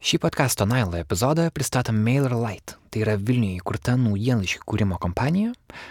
[0.00, 2.78] Šį podcast'o Nailo epizodą pristato MailerLite.
[2.88, 5.50] Tai yra Vilniuje įkurta naujienlaiškių kūrimo kompanija.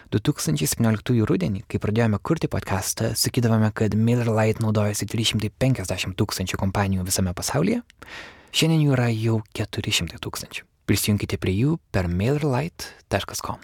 [0.09, 7.83] 2017 rudenį, kai pradėjome kurti podcastą, sakydavome, kad MailerLite naudojasi 350 tūkstančių kompanijų visame pasaulyje.
[8.49, 10.65] Šiandien jų yra jau 400 tūkstančių.
[10.89, 13.62] Prisijunkite prie jų per mailerlite.com.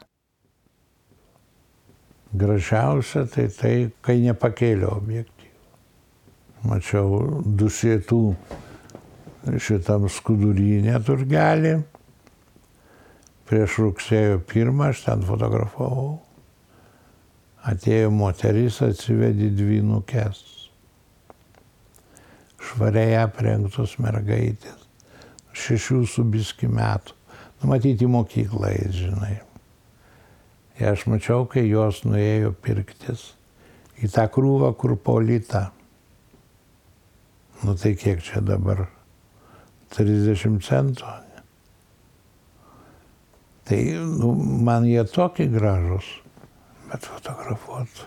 [2.37, 3.73] Gražiausia tai tai,
[4.05, 5.49] kai nepakėlė objektyvų.
[6.69, 8.21] Mačiau du sėtų
[9.45, 11.75] šitam skudurynė turgelį.
[13.45, 16.15] Prieš rugsėjo pirmą aš ten fotografavau.
[17.65, 20.41] Atėjo moteris, atsivedė dvynukės.
[22.65, 24.87] Švariai aprengtos mergaitės.
[25.55, 27.13] Šešių su biski metų.
[27.61, 29.37] Numatyti mokyklą, žinai.
[30.75, 33.29] Ir aš mačiau, kai jos nuėjo pirktis
[34.01, 35.69] į tą krūvą, kur polita.
[37.63, 38.83] Nu tai kiek čia dabar
[39.93, 41.13] 30 centų.
[43.65, 43.79] Tai
[44.21, 46.05] nu, man jie tokie gražus,
[46.91, 48.03] bet fotografuot.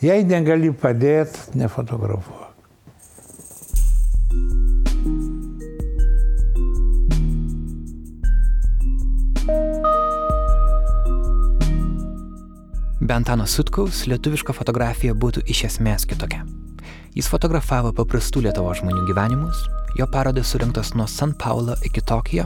[0.00, 2.46] Jei negali padėti, nefotografuok.
[13.00, 16.44] Be Antano Sutkaus lietuviška fotografija būtų iš esmės kitokia.
[17.10, 19.64] Jis fotografavo paprastų Lietuvo žmonių gyvenimus,
[19.98, 22.44] jo parodos surinktos nuo San Paulo iki Tokijo,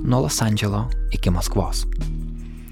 [0.00, 1.82] nuo Los Andželo iki Maskvos.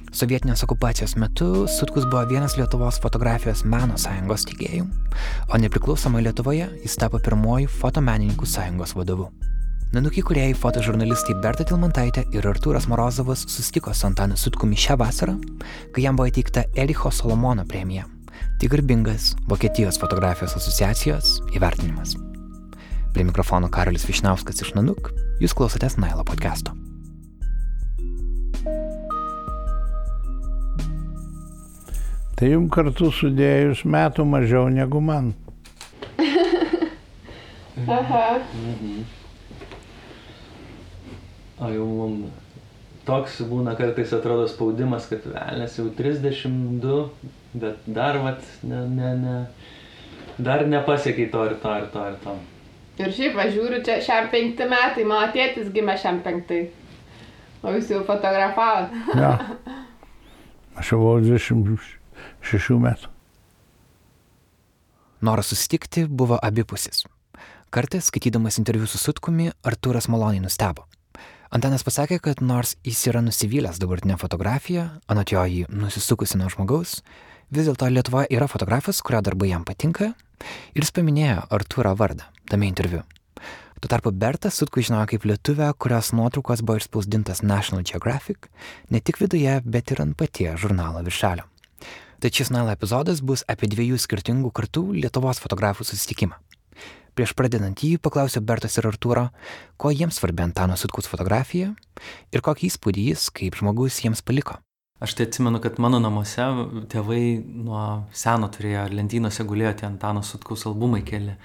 [0.09, 4.89] Sovietinės okupacijos metu Sutkus buvo vienas Lietuvos fotografijos meno sąjungos steigėjų,
[5.53, 9.29] o nepriklausomai Lietuvoje jis tapo pirmoju fotomenininkų sąjungos vadovu.
[9.93, 15.37] Nanukiai kuriejai fotožurnalistai Berta Tilmantaitė ir Artūras Morozovas susitiko su Antanu Sutkumi šią vasarą,
[15.93, 18.09] kai jam buvo įteikta Ericho Solomono premija.
[18.59, 22.17] Tai garbingas Vokietijos fotografijos asociacijos įvertinimas.
[23.15, 26.75] Prie mikrofono Karolis Višnauskas iš Nanuk, jūs klausotės Nailo podcast'o.
[32.35, 35.31] Tai jums kartu sudėjus metų mažiau negu man.
[38.01, 38.27] Aha.
[41.63, 42.21] O jau mum
[43.09, 46.99] toks būna kartais atrodo spaudimas, kad velnės jau 32,
[47.63, 49.37] bet dar vat, ne, ne, ne,
[50.39, 52.37] dar nepasiekiai to ir to ir to ir to.
[52.99, 56.65] Ir šiaip važiuoju, čia šiam penkti metai, mano tėtis gimė šiam penktai.
[57.63, 58.95] O jūs jau fotografavot.
[59.19, 59.37] Ja.
[60.79, 63.15] Aš jau buvau 26 metų.
[65.27, 67.03] Noras susitikti buvo abipusis.
[67.75, 70.87] Kartais, skaitydamas interviu su Sutkumi, Artūras maloniai nustebo.
[71.51, 76.99] Antanas pasakė, kad nors jis yra nusivylęs dabartinę fotografiją, anot jo jį nusisukusi nuo žmogaus,
[77.51, 80.13] vis dėlto Lietuvoje yra fotografas, kurio darbai jam patinka,
[80.75, 83.05] ir jis paminėjo Artūro vardą tame interviu.
[83.79, 88.49] Tuo tarpu Berta Sutku žinojo kaip lietuvę, kurios nuotraukos buvo išspausdintas National Geographic,
[88.91, 91.47] ne tik viduje, bet ir ant paties žurnalo viršelio.
[92.19, 96.35] Tai šis Nailo epizodas bus apie dviejų skirtingų kartų Lietuvos fotografų susitikimą.
[97.15, 99.29] Prieš pradedant jį paklausiau Bertos ir Artūro,
[99.79, 101.71] ko jiems svarbi Antano Sutkaus fotografija
[102.35, 104.59] ir kokį įspūdį jis kaip žmogus jiems paliko.
[104.99, 106.45] Aš tai atsimenu, kad mano namuose
[106.91, 111.37] tėvai nuo seno turėjo lentynose gulėjo tie Antano Sutkaus albumai keli.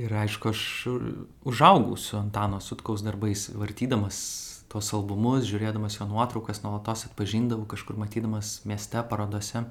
[0.00, 0.62] Ir aišku, aš
[1.44, 4.20] užaugau su Antano Sutkaus darbais, vartydamas
[4.72, 9.66] tuos albumus, žiūrėdamas jo nuotraukas, nuolatos atpažindavau kažkur matydamas mieste, parodose.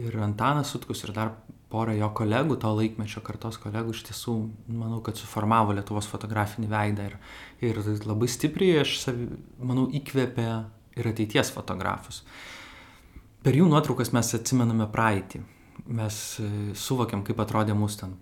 [0.00, 1.34] Ir Antanas Sutkus ir dar
[1.72, 4.36] pora jo kolegų, to laikmečio kartos kolegų iš tiesų,
[4.70, 7.18] manau, kad suformavo Lietuvos fotografinį veidą ir,
[7.64, 9.28] ir labai stipriai, aš savi,
[9.58, 10.46] manau, įkvėpė
[10.96, 12.22] ir ateities fotografus.
[13.42, 15.42] Per jų nuotraukas mes atsimename praeitį.
[15.90, 16.18] Mes
[16.78, 18.12] suvokiam, kaip atrodė mūsų ten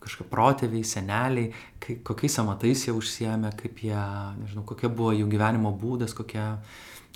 [0.00, 1.50] kažkokie protėviai, seneliai,
[1.82, 3.98] kai, kokiais amatais jie užsiemė, kaip jie,
[4.40, 6.54] nežinau, kokia buvo jų gyvenimo būdas, kokia,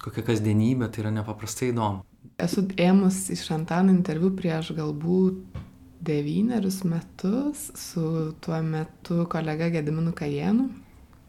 [0.03, 2.05] kokia kasdienybė, tai yra nepaprastai įdomu.
[2.41, 5.63] Esu ėmus iš Antano interviu prieš galbūt
[6.05, 10.69] devynerius metus su tuo metu kolega Gediminu Kajenu.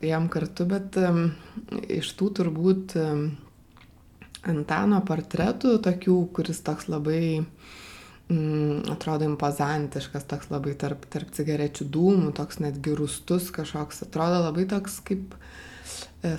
[0.06, 0.98] Jam kartu, bet
[1.92, 2.96] iš tų turbūt
[4.46, 12.30] Antano portretų, tokių, kuris toks labai mm, atrodo impozantiškas, toks labai tarp, tarp cigarečių dūmų,
[12.38, 15.34] toks netgi rustus kažkoks, atrodo labai toks kaip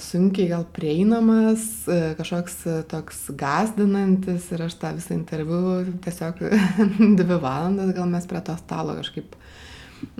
[0.03, 1.87] sunkiai gal prieinamas,
[2.19, 2.57] kažkoks
[2.91, 6.43] toks gazdinantis ir aš tą visą interviu tiesiog
[7.21, 9.37] dvi valandas gal mes prie to stalo kažkaip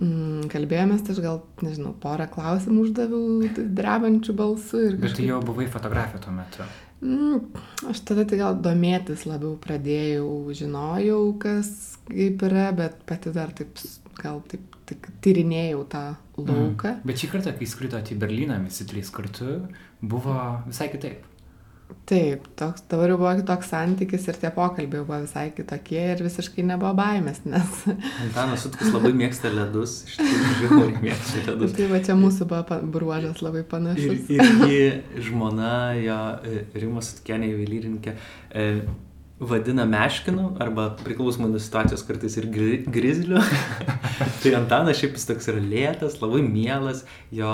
[0.01, 4.83] mm, kalbėjomės, tai aš gal, nežinau, porą klausimų uždaviau drebančių balsų.
[4.89, 5.07] Ir kažkaip...
[5.07, 6.67] Bet tu jau buvai fotografė tuo metu.
[7.05, 7.43] Mm,
[7.91, 11.69] aš tada tai gal domėtis labiau pradėjau, žinojau, kas
[12.09, 13.77] kaip yra, bet pati dar taip,
[14.17, 16.05] gal taip tik tyrinėjau tą
[16.39, 16.97] lauką.
[16.97, 17.07] Mm.
[17.09, 19.59] Bet šį kartą, kai skridote į Berliną visi trys kartu,
[20.01, 20.37] buvo
[20.69, 21.25] visai kitaip.
[22.07, 26.63] Taip, toks, dabar jau buvo kitoks santykis ir tie pokalbiai buvo visai kitokie ir visiškai
[26.67, 27.81] nebuvo baimės, nes...
[28.25, 31.75] Antanas Sutkus labai mėgsta ledus, iš tikrųjų žiauriai mėgsta ledus.
[31.79, 34.31] tai va čia mūsų buvo bruožas labai panašus.
[34.31, 36.21] Ir, ir ji žmona, jo
[36.79, 38.15] Rimas Sutkenė juvelyrininkė,
[38.55, 38.69] e,
[39.41, 43.43] vadina meškinu arba priklausomai nuo situacijos kartais ir gri, grizliu.
[44.43, 47.05] tai Antanas šiaip jis toks yra lėtas, labai mielas,
[47.35, 47.53] jo,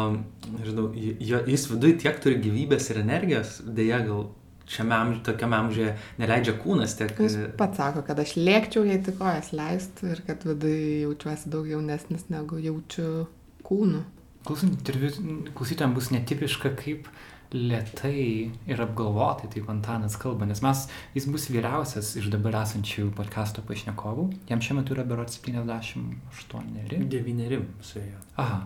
[0.59, 4.29] nežinau, jo, jis viduje tiek turi gyvybės ir energijos, dėja gal
[4.73, 5.91] šiame amžiuje, tokiame amžiuje
[6.23, 7.13] neleidžia kūnas tiek.
[7.19, 11.69] Jis pats sako, kad aš lėkčiau, jei tik kojas leistų ir kad viduje jaučiuosi daug
[11.69, 13.27] jaunesnis negu jaučiu
[13.67, 14.05] kūnu.
[14.47, 17.11] Klausytojams bus netipiška, kaip
[17.55, 23.65] lietai ir apgalvotai taip Antanas kalba, nes mes, jis bus vyriausias iš dabar esančių podkasto
[23.69, 26.75] pašnekovų, jam šiuo metu yra berot 78.
[27.13, 28.21] 9 suėjo.
[28.43, 28.63] Aha.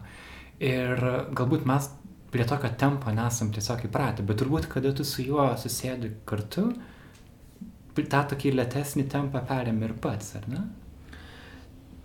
[0.63, 1.03] Ir
[1.37, 1.91] galbūt mes
[2.33, 6.71] prie tokio tempo nesam tiesiog įpratę, bet turbūt, kada tu su juo susėdi kartu,
[7.97, 10.65] tą tokį lėtesnį tempą perėmė ir pats, ar ne?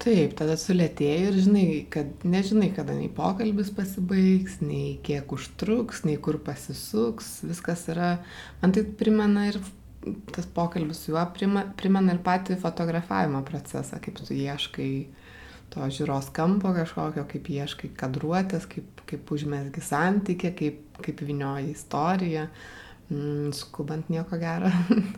[0.01, 6.17] Taip tada sulėtėji ir žinai kad nežinai kada nei pokalbis pasibaigs nei kiek užtruks nei
[6.17, 8.15] kur pasisuks viskas yra
[8.63, 9.61] man tai primena ir
[10.31, 14.91] tas pokalbis su juo prima, primena ir patį fotografavimo procesą, kaip tu ieškai
[15.71, 22.47] to žiūros kampo kažkokio, kaip ieškai kadruotės, kaip, kaip užmesgi santykį, kaip, kaip vinioji istoriją.
[23.11, 24.69] Mm, skubant nieko gero.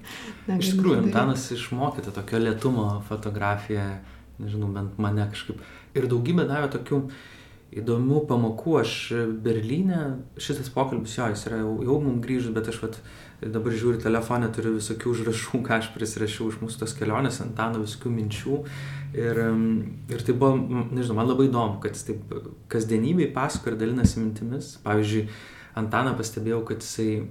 [0.57, 3.85] Iš tikrųjų, Antanas išmokė tokio lietumo fotografiją
[4.41, 5.62] nežinau, bent mane kažkaip.
[5.97, 7.03] Ir daugybė davė tokių
[7.80, 8.77] įdomių pamokų.
[8.81, 8.94] Aš
[9.44, 10.00] Berlyne,
[10.41, 13.00] šitas pokalbis jo, jis yra jau, jau mums grįžus, bet aš vat,
[13.44, 18.13] dabar žiūriu telefonę, turiu visokių užrašų, ką aš prisirašiau iš mūsų tos kelionės, Antano visokių
[18.18, 18.59] minčių.
[19.13, 19.44] Ir,
[20.13, 20.57] ir tai buvo,
[20.89, 22.35] nežinau, man labai įdomu, kad jis taip
[22.74, 24.75] kasdienybėj pasako ir dalinasi mintimis.
[24.85, 25.27] Pavyzdžiui,
[25.77, 27.24] Antaną pastebėjau, kad jisai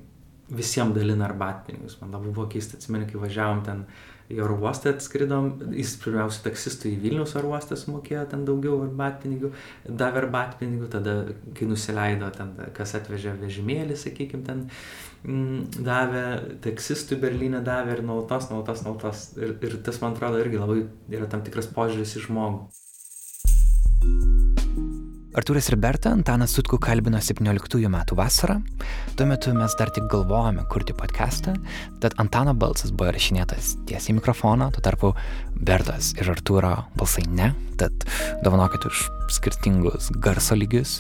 [0.52, 2.00] visiems dalina arbatpinigus.
[2.00, 6.44] Man labai buvo keista, atsimenu, kai važiavom ten uh, į oro uostą atskridom, jis pirmiausia
[6.46, 9.52] taksistui į Vilnius oro uostą sumokėjo ten daugiau arbatpinigių,
[9.88, 11.16] davė arbatpinigių, tada
[11.58, 14.64] kai nusileido ten, kas atvežė vežimėlį, sakykime, ten
[15.24, 16.24] mm, davė,
[16.64, 19.26] taksistui Berlyne davė ir nuolatos, nuolatos, nuolatos.
[19.40, 22.66] Ir, ir tas, man atrodo, irgi labai yra tam tikras požiūris į žmogų.
[25.32, 28.58] Artūras ir Berta Antaną Sutku kalbino 17 metų vasarą.
[29.16, 31.54] Tuo metu mes dar tik galvojame kurti podcastą,
[32.02, 35.14] tad Antano balsas buvo įrašinėtas tiesiai į mikrofoną, tuo tarpu
[35.56, 37.46] Bertas ir Artūro balsai ne,
[37.80, 38.04] tad
[38.44, 40.98] dovanokit už skirtingus garso lygius.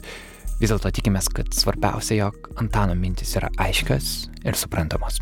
[0.62, 5.20] Vis dėlto tikimės, kad svarbiausia, jog Antano mintis yra aiškios ir suprantamos.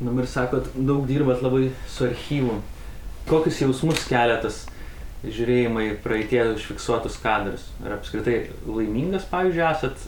[0.00, 2.56] Dabar sakot, daug dirbat labai su archyvu
[3.28, 4.64] kokius jausmus kelia tas
[5.26, 7.66] žiūrėjimai praeitie užfiksuotus kadrus?
[7.84, 10.06] Ar apskritai laimingas, pavyzdžiui, esat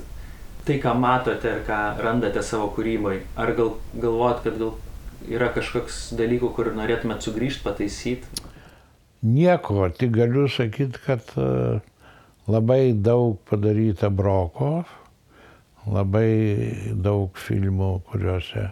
[0.69, 3.19] tai, ką matote ir ką randate savo kūrybai?
[3.41, 4.75] Ar gal galvojat, kad gal
[5.29, 8.45] yra kažkoks dalykų, kur norėtumėt sugrįžti, pataisyti?
[9.27, 11.81] Nieko, tik galiu sakyti, kad e,
[12.47, 14.85] labai daug padaryta broko,
[15.89, 18.69] labai daug filmų, kuriuose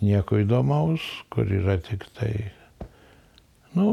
[0.00, 2.32] nieko įdomaus, kur yra tik tai
[3.78, 3.90] Nu,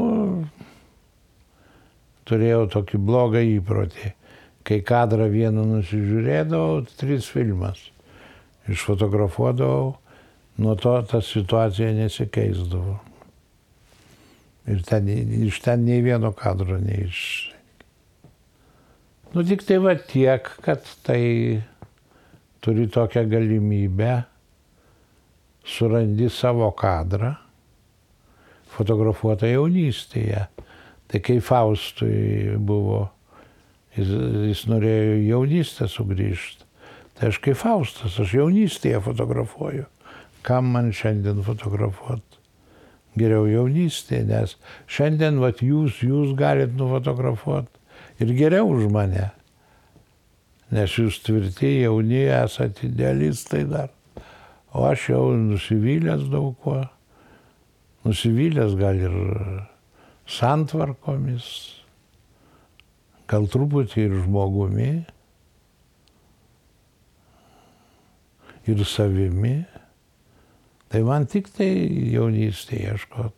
[2.26, 4.14] turėjau tokį blogą įprotį.
[4.66, 7.80] Kai kadrą vieną nusižiūrėdavau, tris filmas
[8.68, 9.94] išfotografuodavau,
[10.60, 12.98] nuo to ta situacija nesikeisdavo.
[14.68, 15.08] Ir ten,
[15.46, 17.22] iš ten nei vieno kadro neiš.
[19.32, 21.22] Nu tik tai va tiek, kad tai
[22.64, 24.12] turi tokią galimybę,
[25.64, 27.36] surandi savo kadrą
[28.78, 30.46] fotografuota jaunystėje.
[31.08, 33.06] Tai kai Faustui buvo,
[33.96, 34.10] jis,
[34.50, 36.66] jis norėjo jaunystę sugrįžti.
[37.18, 39.88] Tai aš kaip Faustas, aš jaunystėje fotografuoju.
[40.46, 42.22] Kam man šiandien fotografuoti?
[43.18, 44.54] Geriau jaunystėje, nes
[44.86, 49.30] šiandien vat, jūs, jūs galit nufotografuoti ir geriau už mane.
[50.70, 53.88] Nes jūs tvirti, jauni, esate idealistai dar.
[54.76, 56.84] O aš jau nusivylęs daug kuo
[58.06, 59.16] nusivylęs gal ir
[60.28, 61.48] santvarkomis,
[63.28, 64.92] gal truputį ir žmogumi,
[68.68, 69.56] ir savimi.
[70.88, 71.68] Tai man tik tai
[72.14, 73.34] jaunystėje ieškoti.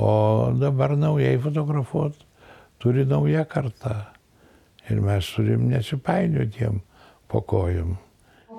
[0.00, 0.12] O
[0.56, 2.14] dabar naujai fotografuot
[2.80, 4.14] turi nauja karta.
[4.88, 6.80] Ir mes turim nesipainiotiem
[7.28, 7.98] po kojom.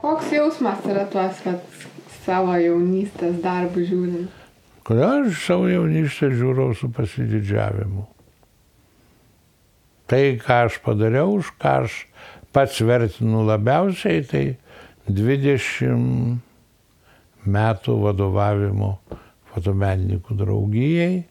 [0.01, 1.65] Koks jausmas yra tuos vat,
[2.21, 4.40] savo jaunystės darbų žiūrint?
[4.87, 8.07] Kodėl aš savo jaunystę žiūrau su pasididžiavimu?
[10.09, 11.93] Tai, ką aš padariau, už ką aš
[12.51, 14.57] pats vertinu labiausiai, tai
[15.07, 16.41] 20
[17.45, 18.91] metų vadovavimo
[19.53, 21.23] fotomenininkų draugijai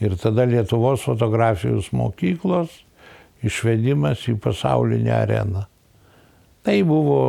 [0.00, 2.70] ir tada Lietuvos fotografijos mokyklos
[3.44, 5.64] išvedimas į pasaulinę areną.
[6.60, 7.20] Tai buvo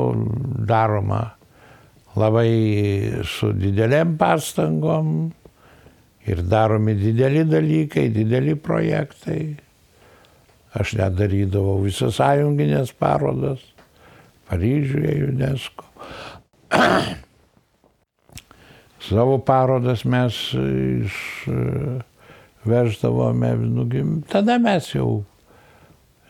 [0.68, 1.24] daroma
[2.20, 5.32] labai su dideliam pastangom
[6.28, 9.56] ir daromi dideli dalykai, dideli projektai.
[10.78, 13.60] Aš net darydavau visas sąjunginės parodas
[14.52, 15.84] Paryžiuje, UNESCO.
[19.08, 20.36] Savo parodas mes
[22.68, 23.88] išveždavome, nu,
[24.28, 25.24] tada mes jau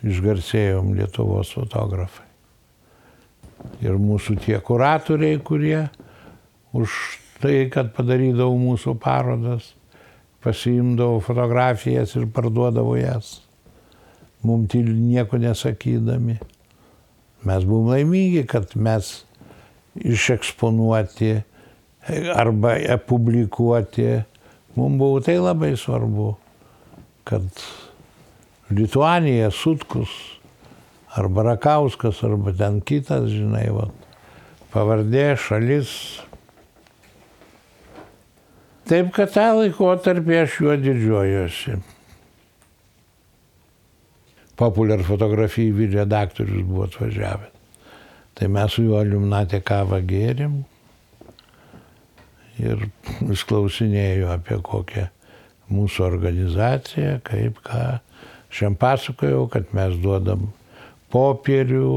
[0.05, 2.29] išgarsėjom Lietuvos fotografai.
[3.81, 5.89] Ir mūsų tie kuratoriai, kurie
[6.77, 6.89] už
[7.41, 9.74] tai, kad padarydavo mūsų parodas,
[10.43, 13.41] pasiimdavo fotografijas ir parduodavo jas,
[14.43, 16.39] mums nieko nesakydami.
[17.45, 19.24] Mes buvom laimingi, kad mes
[19.95, 21.41] išeksponuoti
[22.36, 22.75] arba
[23.07, 24.21] publikuoti.
[24.75, 26.36] Mums buvo tai labai svarbu,
[27.24, 27.43] kad
[28.69, 30.10] Lituanija, Sutkus,
[31.15, 33.89] arba Rakauskas, arba ten kitas, žinai, va,
[34.71, 35.91] pavardė, šalis.
[38.90, 41.80] Taip, kad tą laikotarpį aš juo didžiuojuosi
[44.62, 47.58] populiar fotografijų redaktorius buvo atvažiavęs.
[48.38, 50.62] Tai mes su juo aliumnatė kavą gėrim
[52.62, 52.86] ir
[53.20, 55.08] vis klausinėjo apie kokią
[55.72, 57.84] mūsų organizaciją, kaip ką.
[58.52, 60.50] Šiam pasakojau, kad mes duodam
[61.14, 61.92] popierių,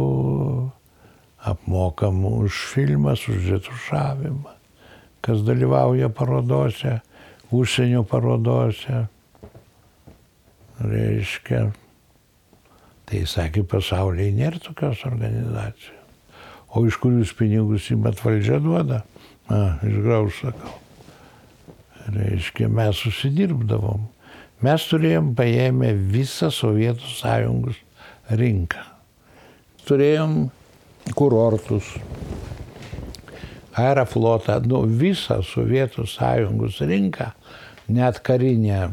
[1.51, 4.53] apmokam už filmas, už retušavimą,
[5.25, 6.99] kas dalyvauja parodose,
[7.55, 9.07] užsienio parodose.
[10.85, 11.69] Reiškia,
[13.05, 16.01] Tai sakė, pasaulyje nėra tokios organizacijos.
[16.75, 19.03] O iš kur jūs pinigus įmat valdžia duoda?
[19.47, 20.73] A, išgrauž sakau.
[22.15, 24.09] Reiškia, mes susidirbdavom.
[24.65, 27.79] Mes turėjom paėmę visą Sovietų sąjungos
[28.33, 28.83] rinką.
[29.85, 30.49] Turėjom
[31.15, 31.93] kurortus,
[33.75, 37.31] aeroflotą, nu, visą Sovietų sąjungos rinką,
[37.89, 38.89] net karinę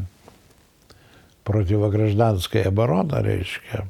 [1.44, 3.86] protivograždanskąją baroną, reiškia,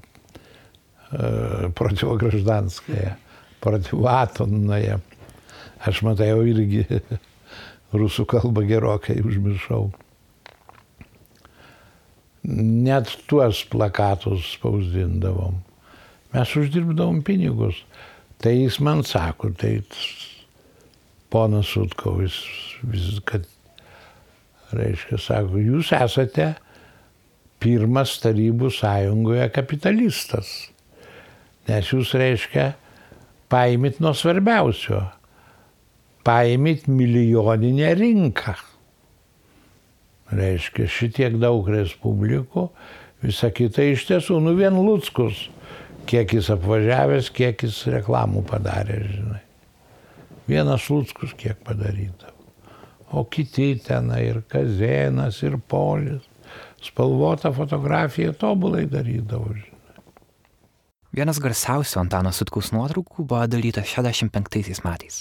[1.12, 3.14] e, protivograždanskąją,
[3.60, 4.98] protivatomnąją.
[5.82, 6.84] Aš matai jau irgi
[8.00, 9.90] rusų kalbą gerokai užmiršau.
[12.42, 15.60] Net tuos plakatus spausdindavom.
[16.32, 17.82] Mes uždirbdavom pinigus.
[18.42, 19.76] Tai jis man sako, tai
[21.32, 22.36] ponas Sutkovis,
[22.92, 23.46] vis, kad,
[24.76, 26.52] reiškia, sako, jūs esate
[27.62, 30.52] pirmas Tarybų sąjungoje kapitalistas.
[31.68, 32.72] Nes jūs reiškia,
[33.52, 35.04] paimit nuo svarbiausio.
[36.26, 38.56] Paimit milijoninę rinką.
[40.32, 42.68] Reiškia, šitiek daug respublikų,
[43.22, 45.48] visa kita iš tiesų, nu vien Lutskus,
[46.08, 49.42] kiek jis apvažiavęs, kiek jis reklamų padarė, žinai.
[50.52, 52.36] Vienas Lutskus kiek padarydavo.
[53.12, 56.28] O kiti tenai ir Kazėnas, ir Polis
[56.82, 59.54] spalvotą fotografiją tobulai darydavo.
[61.12, 65.20] Vienas garsiausių Antano Sutkaus nuotraukų buvo darytas 65 metais.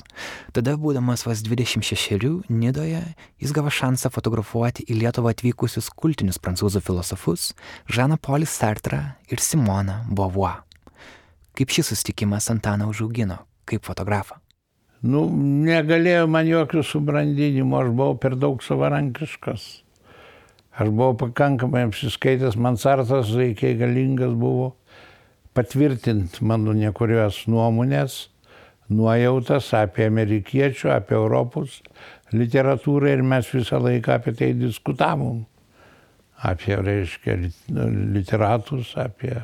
[0.55, 3.01] Tada, būdamas vas 26, Nidoje,
[3.43, 7.51] jis gavo šansą fotografuoti į Lietuvą atvykusius kultinius prancūzų filosofus
[7.91, 10.63] Žaną Polį Sartrą ir Simoną Beauvoir.
[11.55, 14.40] Kaip šis susitikimas Antaną užaugino kaip fotografą?
[15.01, 15.23] Nu,
[15.65, 19.63] negalėjo man jokių subrandinimų, aš buvau per daug savarankiškas.
[20.77, 24.75] Aš buvau pakankamai apsiskaitęs, man sartas reikiai galingas buvo
[25.57, 28.27] patvirtinti mano nekurios nuomonės,
[28.91, 31.81] nuojautas apie amerikiečių, apie Europos
[32.31, 35.45] literatūrą ir mes visą laiką apie tai diskutavom.
[36.41, 37.35] Apie, reiškia,
[38.13, 39.35] literatus, apie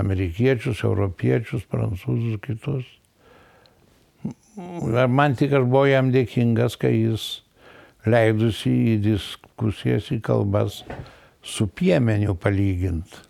[0.00, 2.88] amerikiečius, europiečius, prancūzus, kitus.
[5.08, 7.28] Man tik aš buvau jam dėkingas, kai jis
[8.04, 10.82] leidusi į diskusijas, į kalbas
[11.42, 13.26] su piemeniu palyginti.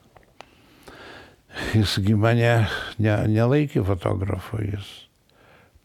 [1.74, 2.50] Jisgi mane
[3.02, 4.88] ne, nelaikė fotografu, jis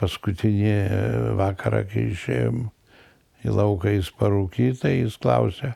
[0.02, 0.76] paskutinį
[1.40, 2.66] vakarą, kai išėjom
[3.46, 5.74] į lauką, jis parūkytą, jis klausė,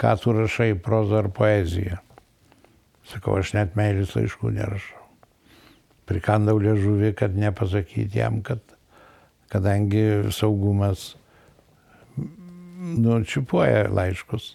[0.00, 2.00] ką tu rašai, prozą ar poeziją.
[3.10, 5.03] Sakau, aš net meilės laiškų nerašau.
[6.04, 8.60] Prikandau liežuvį, kad nepasakyti jam, kad
[9.52, 11.14] kadangi saugumas
[12.84, 14.54] nučiupuoja laiškus,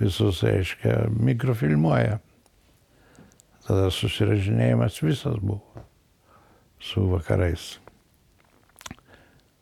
[0.00, 2.18] visus, reiškia, mikrofilmuoja.
[3.66, 5.84] Tada susiražinėjimas visas buvo
[6.80, 7.76] su vakarais.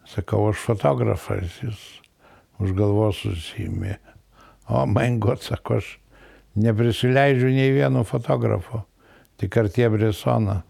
[0.08, 1.80] Sakau, aš fotografas, jis
[2.62, 3.98] už galvos susimė.
[4.68, 5.90] O, man god, sako, aš
[6.58, 8.84] neprisileidžiu nei vieno fotografo,
[9.40, 10.62] tik artie Bresoną.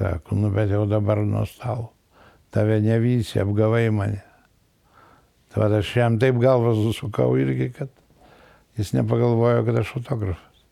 [0.00, 1.90] Sako, nu bet jau dabar nuo stalo.
[2.50, 4.22] Tave nevysi, apgavai mane.
[5.52, 7.90] Tai aš jam taip galvą susukau irgi, kad
[8.80, 10.62] jis nepagalvojo, kad aš fotografas.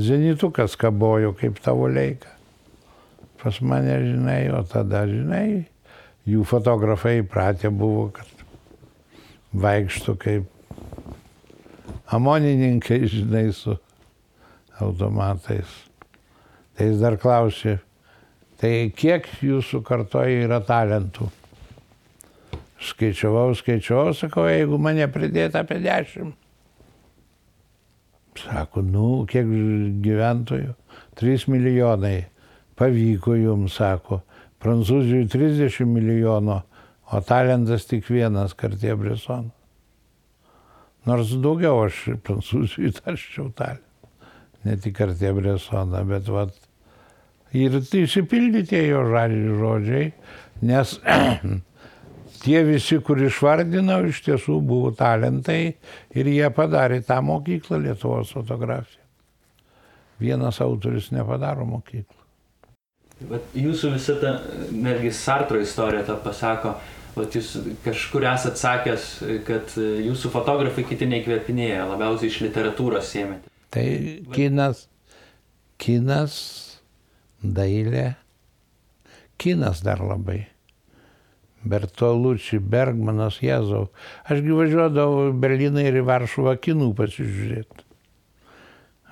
[0.00, 2.32] Zenitukas kabojo kaip tavo leika.
[3.42, 5.66] Pas mane, žinai, o tada, žinai,
[6.24, 8.46] jų fotografai įpratę buvo, kad
[9.52, 10.48] vaikštų kaip
[12.16, 13.76] amonininkai, žinai, su
[14.80, 15.68] automatais.
[16.78, 17.76] Tai jis dar klausė,
[18.60, 21.28] tai kiek jūsų kartoje yra talentų?
[22.88, 26.36] Skaičiavau, skaičiavau, sakau, jeigu mane pridėta apie dešimt.
[28.38, 29.46] Sako, nu, kiek
[30.04, 30.74] gyventojų?
[31.18, 32.28] 3 milijonai.
[32.78, 34.20] Pavyko jums, sako.
[34.62, 36.58] Prancūzijai 30 milijonų,
[37.10, 39.54] o talentas tik vienas kartie Bresonas.
[41.06, 43.84] Nors daugiau aš prancūzijai tarščiau talį.
[44.66, 46.67] Ne tik artė Bresoną, bet vat.
[47.56, 50.10] Ir tai išsipildyti jo žodžiai,
[50.68, 50.98] nes
[52.42, 55.62] tie visi, kur išvardinau, iš tiesų buvo talentai
[56.12, 59.04] ir jie padarė tą mokyklą Lietuvos fotografiją.
[60.18, 62.16] Vienas autoris nepadaro mokyklą.
[63.28, 64.36] Bet jūsų visą tą,
[64.74, 66.76] netgi Sartro istorija tą pasako,
[67.18, 69.06] Vat jūs kažkur esat sakęs,
[69.46, 73.50] kad jūsų fotografai kiti neįkvėpinėja, labiausiai iš literatūros sėmėte.
[73.74, 73.86] Tai
[74.34, 74.84] kinas,
[75.82, 76.36] kinas,
[77.42, 78.12] dailė,
[79.38, 80.46] kinas dar labai.
[81.68, 83.88] Bertolucci, Bergmanas, Jėzau.
[84.30, 87.86] Ašgi važiuodavau į Berliną ir į Varšuvą kinų pasižiūrėti.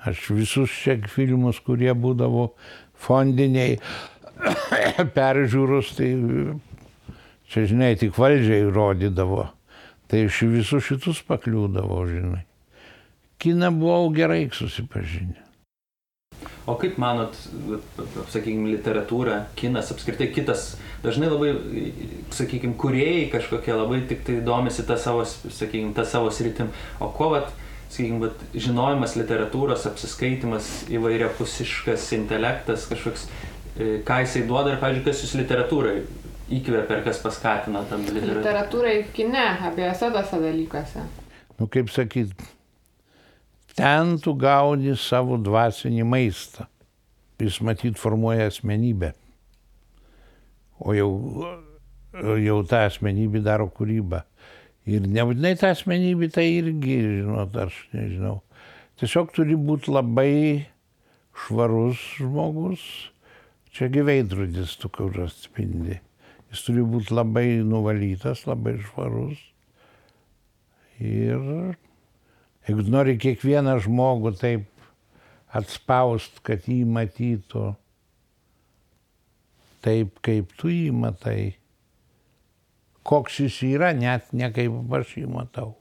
[0.07, 2.53] Aš visus čia filmus, kurie būdavo
[3.03, 3.75] fondiniai
[5.17, 6.13] peržiūrus, tai
[7.47, 9.47] Čia, žinai, tik valdžiai rodydavo.
[10.11, 12.43] Tai iš visų šitus pakliūdavo, žinai.
[13.39, 15.46] Kiną buvau gerai susipažinę.
[16.67, 17.35] O kaip manot,
[18.27, 21.53] sakykime, literatūra, kinas, apskritai kitas, dažnai labai,
[22.35, 26.73] sakykime, kuriejai kažkokie labai tik tai domisi tą savo, sakykime, tą savo sritim.
[26.99, 27.53] O ko, vat,
[27.87, 33.29] sakykime, vat, žinojimas literatūros, apsiskaitimas, įvairiapusiškas intelektas, kažkoks,
[33.77, 35.95] e, ką jisai duoda ir, pavyzdžiui, kas jūs literatūrai
[36.59, 38.43] įkvėpė ir kas paskatino tam literatūrai?
[38.43, 41.07] Literatūrai kine, abiejose tose dalykuose.
[41.57, 42.35] Nu, kaip sakyt,
[43.77, 46.65] ten tu gauni savo dvasinį maistą.
[47.37, 49.11] Jis matyt formuoja asmenybę.
[50.81, 51.11] O jau,
[52.41, 54.23] jau ta asmenybė daro kūrybą.
[54.89, 58.39] Ir nebūtinai ta asmenybė tai irgi, žinot, aš nežinau.
[58.97, 60.33] Tiesiog turi būti labai
[61.45, 62.81] švarus žmogus.
[63.69, 65.99] Čia gyveidrodis tu, kur atspindi.
[66.49, 69.37] Jis turi būti labai nuvalytas, labai švarus.
[70.97, 71.77] Ir
[72.67, 74.67] jeigu nori kiekvieną žmogų taip
[75.55, 77.71] atspaust, kad jį matytų
[79.85, 81.57] taip, kaip tu jį matai,
[83.07, 85.75] koks jis yra, net ne kaip aš jį matau.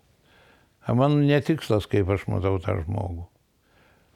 [0.87, 3.25] Mano netikslas, kaip aš matau tą žmogų.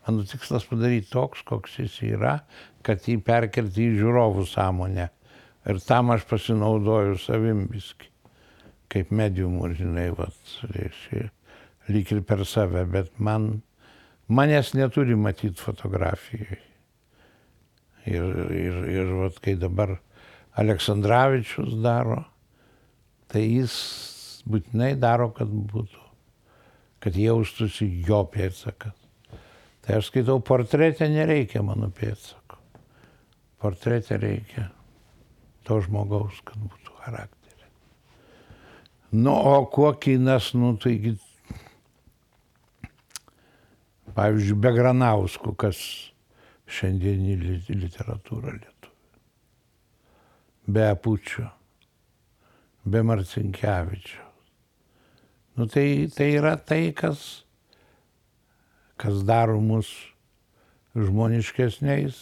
[0.06, 2.38] Mano tikslas padaryti toks, koks jis yra,
[2.86, 5.10] kad jį perkelti į žiūrovų sąmonę
[5.68, 8.08] Ir tam aš pasinaudoju savim viski.
[8.90, 10.38] Kaip mediumų, žinai, vat,
[10.72, 11.28] reiškia,
[11.90, 13.62] lyg ir per save, bet man,
[14.28, 16.60] manęs neturi matyti fotografijoje.
[18.08, 19.98] Ir, ir, ir vat, kai dabar
[20.58, 22.22] Aleksandраvičius daro,
[23.30, 23.74] tai jis
[24.48, 26.00] būtinai daro, kad būtų,
[27.04, 28.96] kad jaustųsi jo pėtsakas.
[29.84, 32.58] Tai aš skaitau portretę, nereikia mano pėtsako.
[33.60, 34.70] Portretę reikia
[35.68, 37.68] to žmogaus, kad būtų charakterė.
[39.12, 41.16] Nu, o kuo kinas, nu, taigi,
[44.16, 45.80] pavyzdžiui, be Granauskų, kas
[46.70, 47.36] šiandienį
[47.68, 48.96] literatūrą lietuvių.
[50.70, 51.48] Be Apučio,
[52.86, 54.26] be Marcinkievičio.
[55.58, 57.42] Nu, tai, tai yra tai, kas,
[59.00, 59.90] kas daro mus
[60.94, 62.20] žmoniškesniais,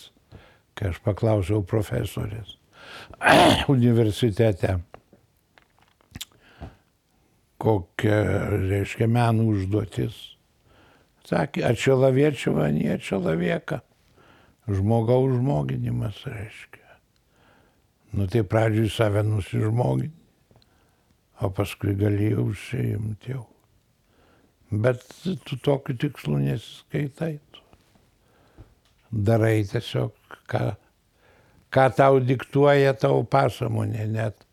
[0.78, 2.56] kai aš paklausiau profesorės
[3.76, 4.78] universitete.
[7.58, 8.18] kokia,
[8.70, 10.16] reiškia, menų užduotis.
[11.28, 13.82] Sakė, atšilaviečių vaniečio lavieka.
[14.68, 16.84] Žmogaus žmoginimas reiškia.
[18.16, 20.14] Nu tai pradžiui save nusižmoginti,
[21.44, 23.44] o paskui galėjau užsiimti jau.
[24.70, 25.04] Bet
[25.44, 27.34] tu tokiu tikslu nesiskaitai.
[27.52, 27.64] Tu.
[29.12, 30.12] Darai tiesiog,
[30.48, 30.62] ką,
[31.72, 34.44] ką tau diktuoja tavo pasąmonė, net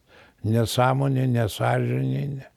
[0.43, 2.25] nesąmonė, nesažinė.
[2.35, 2.51] Ne.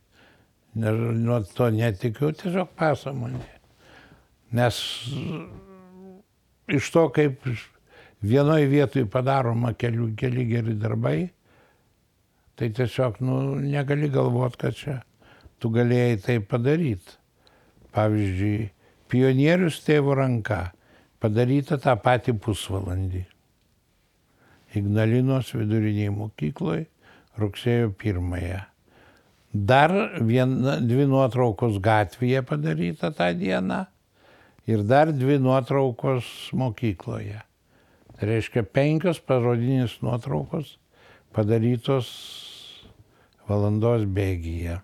[1.18, 3.57] Nuo to netikiu, tiesiog pasąmonė.
[4.52, 4.78] Nes
[6.68, 7.44] iš to, kaip
[8.20, 11.28] vienoje vietoje padaroma keli, keli geri darbai,
[12.56, 14.96] tai tiesiog nu, negali galvoti, kad čia
[15.60, 17.16] tu galėjai tai padaryti.
[17.94, 18.68] Pavyzdžiui,
[19.10, 20.68] pionierius tėvo ranka
[21.22, 23.24] padaryta tą patį pusvalandį.
[24.78, 26.86] Ignalinos viduriniai mokykloje
[27.40, 28.60] rugsėjo pirmąją.
[29.52, 33.86] Dar viena, dvi nuotraukos gatvėje padaryta tą dieną
[34.68, 37.40] ir dar dvi nuotraukos mokykloje.
[38.18, 40.76] Tai reiškia penkios parodinės nuotraukos
[41.32, 42.08] padarytos
[43.48, 44.80] valandos bėgyje.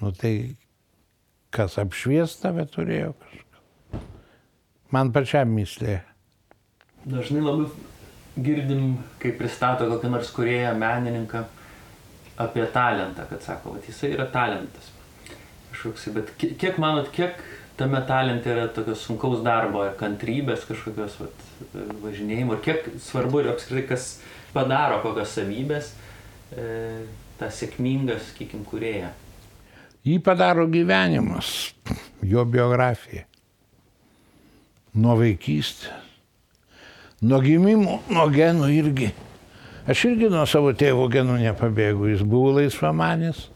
[0.00, 0.56] Nu tai
[1.54, 4.02] kas apšvies tave turėjo kažkas.
[4.92, 6.00] Man pačiam mislė.
[7.06, 7.68] Dažnai labai
[8.36, 11.44] girdim, kai pristato kokį nors kurėją, menininką,
[12.42, 14.90] apie talentą, kad sako, kad jisai yra talentas.
[15.70, 17.38] Kažkoks, bet kiek manot, kiek
[17.78, 21.44] tame talente yra tokios sunkaus darbo ir kantrybės kažkokios vat,
[22.04, 24.08] važinėjimo, ir kiek svarbu ir apskritai, kas
[24.54, 25.92] padaro kokios savybės
[26.56, 27.04] e,
[27.40, 29.12] tą sėkmingą, sakykim, kurėją.
[30.06, 31.52] Jį padaro gyvenimas,
[32.24, 33.26] jo biografija.
[34.96, 36.06] Nuo vaikystės
[37.20, 39.10] nuo gimimo, nuo genų irgi.
[39.88, 43.46] Aš irgi nuo savo tėvo genų nepabėgu, jis buvo laisvamanis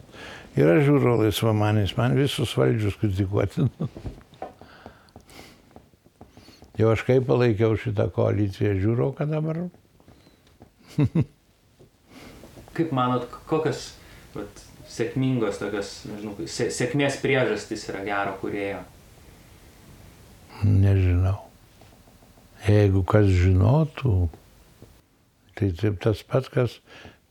[0.60, 3.66] ir aš žiūriu laisvamanis, man visus valdžius kritikuoti.
[6.80, 9.62] Jau aš kaip palaikiau šitą koaliciją, žiūriu, ką dabar.
[12.76, 13.90] kaip manot, kokios
[14.34, 18.80] vat, sėkmingos tokios, nežinau, sėkmės priežastys yra gero kurėjo?
[20.64, 21.38] Nežinau.
[22.66, 24.14] Jeigu kas žinotų,
[25.56, 26.80] tai taip tas pats, kas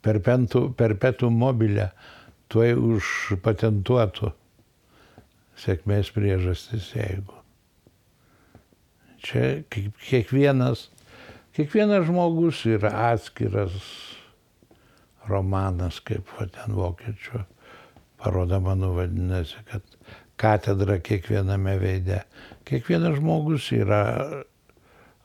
[0.05, 1.91] perpetų, perpetų mobilę
[2.49, 4.31] tuoj užpatentuotų
[5.59, 7.35] sėkmės priežastis, jeigu.
[9.19, 10.87] Čia kiekvienas,
[11.57, 13.75] kiekvienas žmogus yra atskiras
[15.27, 17.43] romanas, kaip va, ten vokiečių
[18.19, 19.83] paroda mano vadinasi, kad
[20.39, 22.23] katedra kiekviename veide.
[22.67, 24.03] Kiekvienas žmogus yra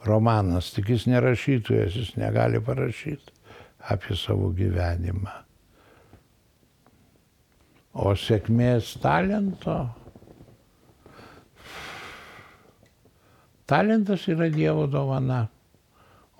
[0.05, 3.33] romanas, tik jis nerašytojas, jis negali parašyti
[3.95, 5.45] apie savo gyvenimą.
[7.95, 9.77] O sėkmės talento.
[13.71, 15.47] Talentas yra Dievo dovana,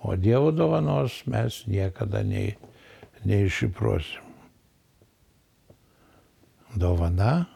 [0.05, 2.51] o Dievo dovanos mes niekada nei,
[3.25, 4.21] neišsiprosim.
[6.75, 7.47] Dovana,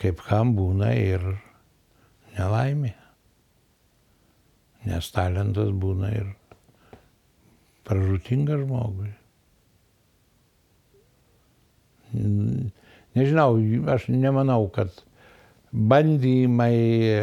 [0.00, 1.28] kaip kam būna ir
[2.34, 2.94] nelaimė
[4.88, 6.30] nes talentas būna ir
[7.88, 9.12] pražutingas žmogui.
[13.14, 13.58] Nežinau,
[13.94, 14.90] aš nemanau, kad
[15.70, 16.78] bandymai
[17.10, 17.20] e,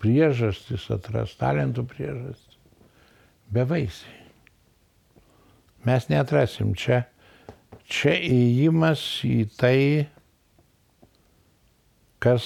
[0.00, 2.60] priežastis atras, talentų priežastis,
[3.52, 4.16] bevaisiai.
[5.88, 7.06] Mes netrasim čia,
[7.88, 9.80] čia įėjimas į tai,
[12.20, 12.44] kas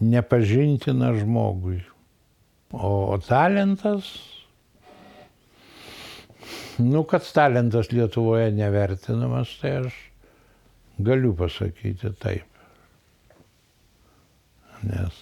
[0.00, 1.82] nepažintina žmogui.
[2.72, 4.08] O talentas,
[6.84, 9.98] nu, kad talentas Lietuvoje nevertinamas, tai aš
[11.02, 12.48] galiu pasakyti taip.
[14.82, 15.20] Nes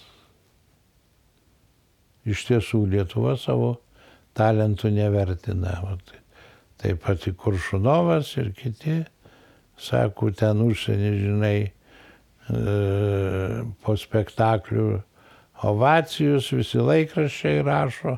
[2.25, 3.75] iš tiesų Lietuva savo
[4.37, 5.77] talentų nevertina.
[6.81, 9.01] Taip pat ir Kuršunovas ir kiti,
[9.77, 11.57] sako, ten užsienį, žinai,
[12.51, 14.85] E, po spektaklių
[15.69, 18.17] ovacijus, visi laikraščiai rašo,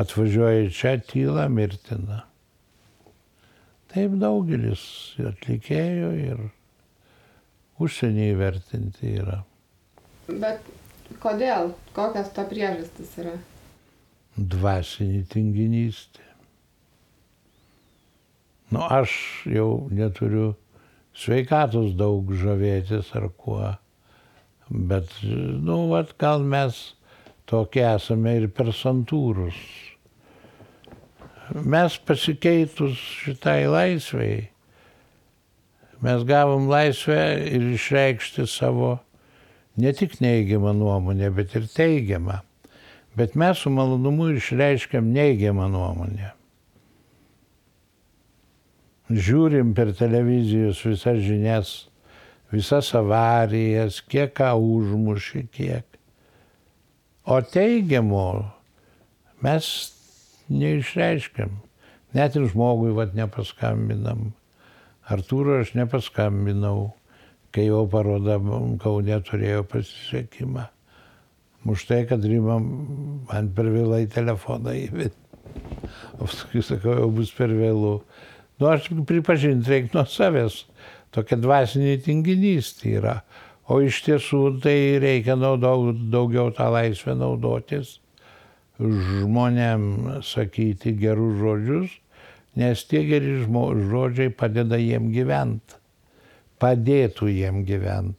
[0.00, 2.24] atvažiuoja čia tyla mirtina.
[3.94, 4.84] Taip daugelis
[5.22, 6.40] atlikėjų ir
[7.78, 9.36] užsienį įvertinti yra.
[10.26, 10.66] Bet
[11.22, 11.70] kodėl?
[11.94, 13.36] Kokias to priežastis yra?
[14.34, 16.26] Dvasinį tinginystę.
[18.74, 19.14] Nu, aš
[19.46, 20.54] jau neturiu
[21.14, 23.76] sveikatos daug žavėtis ar kuo.
[24.68, 26.80] Bet, nu, vat, gal mes
[27.46, 29.60] tokie esame ir per santūrus.
[31.52, 34.48] Mes pasikeitus šitai laisviai,
[36.04, 38.98] mes gavom laisvę ir išreikšti savo
[39.76, 42.40] ne tik neigiamą nuomonę, bet ir teigiamą.
[43.16, 46.32] Bet mes su malonumu išreiškiam neigiamą nuomonę.
[49.10, 51.72] Žiūrim per televizijos visas žinias,
[52.50, 55.84] visas avarijas, kiek ką užmušė, kiek.
[57.24, 58.50] O teigiamo
[59.44, 59.93] mes
[60.52, 61.54] neišreiškiam.
[62.14, 64.32] Net ir žmogui vat nepaskambinam.
[65.10, 66.92] Artūro aš nepaskambinau,
[67.54, 68.38] kai jo paroda
[68.82, 70.68] Kaune turėjo pasisekimą.
[71.64, 75.16] Už tai, kad Rima man per vėlai telefoną įvedė.
[76.18, 77.96] O paskui sakau, jau bus per vėlų.
[78.60, 80.60] Nu, aš pripažinti reikia nuo savęs.
[81.14, 83.18] Tokia dvasinė tinginystė yra.
[83.70, 87.98] O iš tiesų tai reikia naudau, daugiau tą laisvę naudotis
[88.80, 91.94] žmonėm sakyti gerus žodžius,
[92.58, 95.78] nes tie geri žodžiai padeda jiem gyventi,
[96.62, 98.18] padėtų jiem gyventi.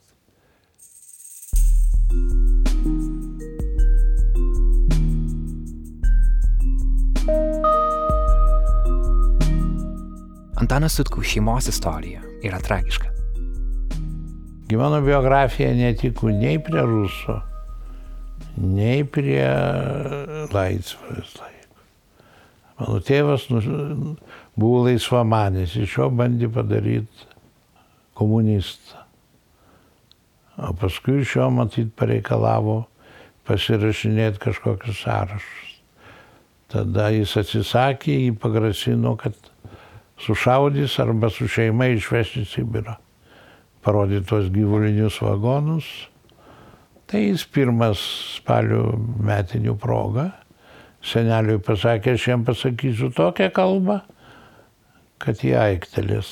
[10.56, 13.12] Antanas Sutkaus šeimos istorija yra tragiška.
[14.76, 17.36] Mano biografija netiko nei prie rusų,
[18.58, 19.46] nei prie
[20.54, 21.84] laisvės laiko.
[22.80, 23.48] Mano tėvas
[24.56, 27.30] buvo laisvamanis, iš jo bandė padaryti
[28.16, 29.04] komunistą.
[30.56, 32.86] O paskui iš jo matyt pareikalavo
[33.48, 35.74] pasirašinėti kažkokius sąrašus.
[36.72, 39.36] Tada jis atsisakė, jį pagrasino, kad
[40.24, 42.96] sušaudys arba su šeima išveš į Sibirą.
[43.86, 45.86] Parodė tuos gyvulinius vagonus
[47.06, 48.02] Tai jis pirmas
[48.40, 50.32] spalio metinių proga
[51.06, 54.00] seneliui pasakė, aš jam pasakysiu tokią kalbą,
[55.22, 56.32] kad jie aiktelės.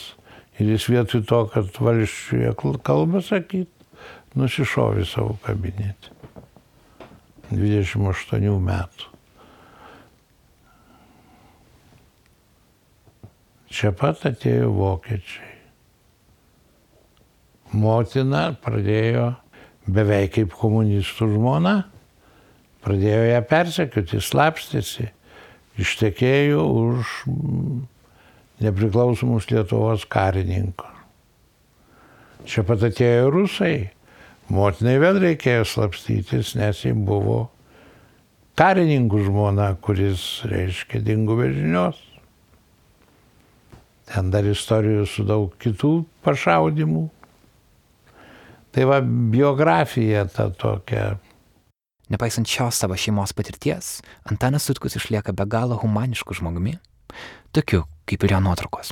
[0.57, 2.53] Ir jis vietoj to, kad valščiuje
[2.85, 3.69] kalbą sakyt,
[4.37, 6.11] nusišovė savo kabinetį.
[7.53, 9.09] 28 metų.
[13.73, 15.49] Čia pat atėjo vokiečiai.
[17.73, 19.31] Motina pradėjo
[19.87, 21.75] beveik kaip komunistų žmona,
[22.83, 25.09] pradėjo ją persekioti, slapstėsi,
[25.79, 27.13] ištekėjo už
[28.63, 30.89] nepriklausomus Lietuvos karininkus.
[32.43, 33.91] Čia pat atėjo rusai,
[34.51, 37.45] motinai vėl reikėjo slapstytis, nes jis buvo
[38.59, 42.01] karininkų žmona, kuris, reiškia, dingo be žinios.
[44.11, 47.07] Ten dar istorijų su daug kitų pašaudimų.
[48.73, 51.13] Tai va biografija ta tokia.
[52.09, 56.75] Nepaisant šios savo šeimos patirties, Antanas Sutkus išlieka be galo humanišku žmogumi,
[57.53, 58.91] tokiu kaip ir jo nuotraukos.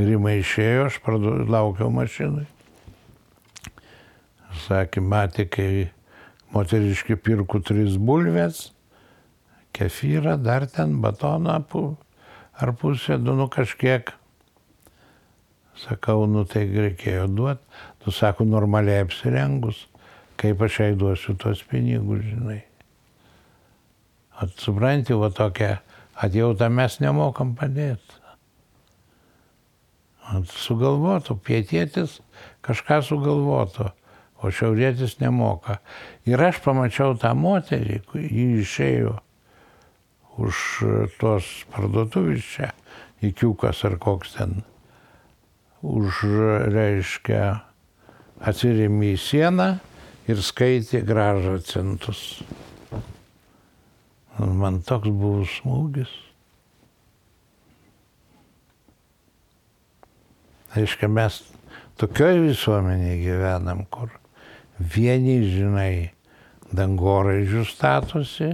[0.00, 2.46] Rima išėjo, aš pradu, laukiau mašinai.
[4.64, 5.68] Sakė, matė, kai
[6.54, 8.70] moteriški pirkų tris bulves,
[9.76, 11.58] kefyrą, dar ten batoną
[12.54, 14.14] ar pusę, nu kažkiek.
[15.80, 17.64] Sakau, nu tai reikėjo duoti.
[18.00, 19.84] Tu sako, normaliai apsirengus,
[20.40, 22.62] kaip aš jai duosiu tos pinigus, žinai.
[24.40, 25.82] Atsupranti, va tokia
[26.16, 28.16] atjauta mes nemokam padėti.
[30.54, 32.20] Sugalvotų, pietėtis
[32.64, 33.90] kažką sugalvotų,
[34.40, 35.80] o šiaurėtis nemoka.
[36.28, 39.16] Ir aš pamačiau tą moterį, ji išėjo
[40.40, 40.60] už
[41.20, 42.70] tos parduotuvės čia,
[43.26, 44.62] įkiukas ar koks ten,
[45.82, 46.22] už,
[46.72, 47.42] reiškia,
[48.40, 49.68] atsirėmė į sieną
[50.30, 52.40] ir skaitė gražą centus.
[54.40, 56.12] Man toks buvo smūgis.
[60.78, 61.42] Aiškia, mes
[62.00, 64.12] tokioj visuomenėje gyvenam, kur
[64.78, 66.12] vieni, žinai,
[66.72, 68.52] dangoraižių statosi,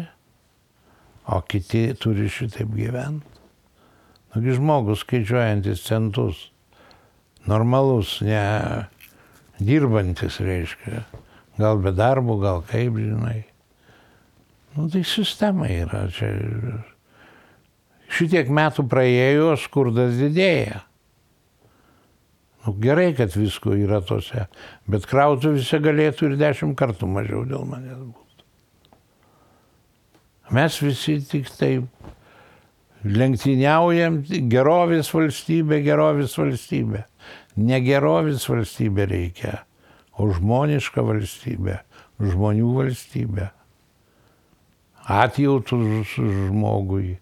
[1.29, 3.35] o kiti turi šitaip gyventi.
[4.33, 6.41] Nugi žmogus skaičiuojantis centus,
[7.49, 8.41] normalus, ne
[9.61, 11.05] dirbantis, reiškia.
[11.57, 13.45] Gal be darbo, gal kaip, žinai.
[14.77, 16.29] Nu, tai sistema yra čia.
[18.13, 20.83] Šitiek metų praėjo, skurdas didėja.
[22.67, 24.49] Nu, gerai, kad visko yra tose,
[24.91, 28.47] bet krautų visi galėtų ir dešimt kartų mažiau dėl manęs būtų.
[30.57, 31.87] Mes visi tik taip
[33.07, 37.05] lenktyniaujam, gerovės valstybė, gerovės valstybė.
[37.57, 39.61] Negerovės valstybė reikia,
[40.21, 41.81] o žmoniška valstybė,
[42.21, 43.51] žmonių valstybė.
[45.07, 45.79] Atjautų
[46.13, 47.17] žmogui,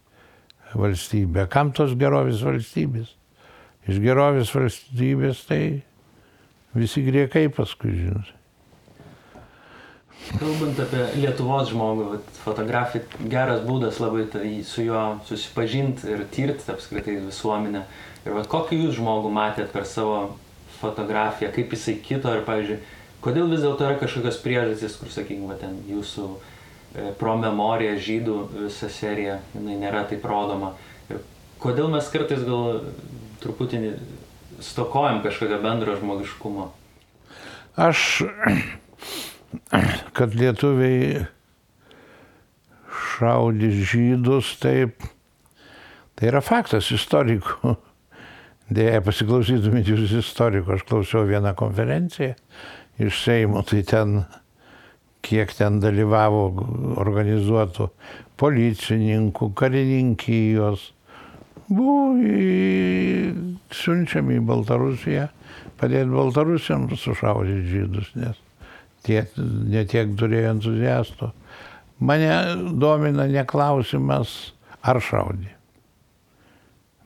[0.74, 1.46] valstybė.
[1.52, 3.12] Kam tos gerovės valstybės?
[3.84, 5.60] Iš gerovės valstybės tai
[6.74, 8.32] visi griekai paskui žinot.
[10.24, 17.18] Kalbant apie Lietuvos žmogų, fotografija geras būdas labai tai su juo susipažinti ir tirti apskritai
[17.26, 17.84] visuomenę.
[18.24, 20.36] Ir vat, kokį jūs žmogų matėt per savo
[20.78, 22.78] fotografiją, kaip jisai kito ir, pavyzdžiui,
[23.24, 28.88] kodėl vis dėlto yra kažkokios priežastys, kur, sakykime, ten jūsų e, pro memorija žydų visa
[28.92, 30.72] serija, jinai nėra taip rodoma.
[31.12, 31.20] Ir
[31.62, 32.80] kodėl mes kartais gal
[33.44, 33.94] truputį
[34.64, 36.70] stokojam kažkokio bendro žmogiškumo?
[37.84, 38.22] Aš
[40.16, 41.26] kad lietuviai
[43.14, 45.04] šaudys žydus, taip,
[46.14, 47.76] tai yra faktas istorikų.
[48.74, 52.34] Dėja, pasiklausytumėt jūs istorikų, aš klausiau vieną konferenciją
[52.98, 54.22] iš Seimo, tai ten,
[55.24, 56.44] kiek ten dalyvavo
[57.02, 57.88] organizuotų
[58.40, 60.88] policininkų, karininkijos,
[61.68, 62.14] buvo
[63.74, 65.28] siunčiami į Baltarusiją,
[65.80, 68.40] padėti Baltarusiams sušaudyti žydus, nes
[69.06, 69.24] tie,
[69.70, 71.30] netiek turėjo entuziastų.
[72.04, 72.32] Mane
[72.80, 75.54] domina ne klausimas, ar šaudė.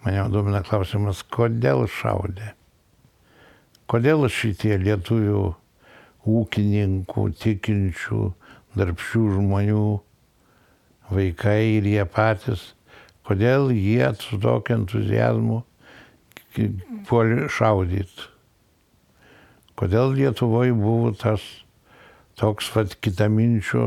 [0.05, 2.53] Mane domina klausimas, kodėl šaudė.
[3.89, 5.45] Kodėl šitie lietuvių
[6.29, 8.21] ūkininkų, tikinčių,
[8.79, 9.87] darbščių žmonių
[11.11, 12.73] vaikai ir jie patys,
[13.27, 15.63] kodėl jie su tokiu entuzijazmu
[17.09, 18.29] puolė šaudyti.
[19.79, 21.43] Kodėl Lietuvoje buvo tas
[22.39, 23.85] toks vat kitaminčių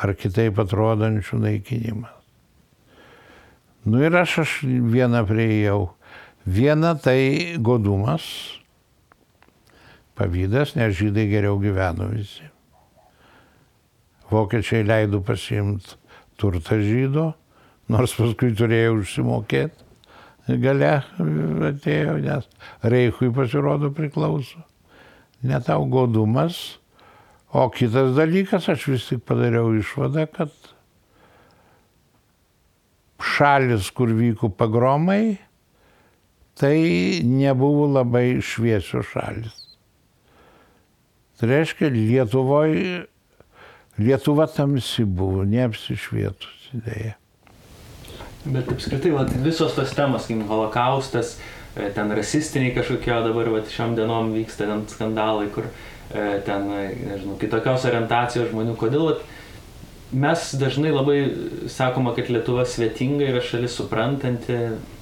[0.00, 2.19] ar kitaip atrodančių naikinimas.
[3.84, 5.90] Nu ir aš, aš vieną prieėjau.
[6.44, 8.24] Viena tai godumas,
[10.16, 12.48] pavydas, nes žydai geriau gyveno visi.
[14.30, 15.96] Vokiečiai leido pasimti
[16.40, 17.30] turtą žydo,
[17.90, 19.88] nors paskui turėjo užsimokėti.
[20.60, 20.92] Gale
[21.68, 22.46] atėjo, nes
[22.82, 24.64] Reichui pasirodo priklauso.
[25.46, 26.80] Ne tau godumas,
[27.52, 30.52] O kitas dalykas, aš vis tik padariau išvadą, kad
[33.24, 35.38] šalis, kur vyko pagromai,
[36.58, 39.56] tai nebuvo labai šviesios šalis.
[41.40, 43.06] Tai reiškia, Lietuvoje,
[44.00, 47.14] Lietuva tamsi buvo, neapsišvietusi dėja.
[48.44, 51.34] Bet apskritai, vat, visos tos temos, kaip holokaustas,
[51.76, 55.68] e, ten rasistiniai kažkokie, dabar vat, šiom dienom vyksta ten skandalai, kur
[56.10, 56.64] E, ten,
[57.06, 58.74] nežinau, kitokios orientacijos žmonių.
[58.78, 59.20] Kodėl vat,
[60.12, 61.18] mes dažnai labai
[61.70, 64.56] sakoma, kad Lietuva svetinga yra šalis suprantanti,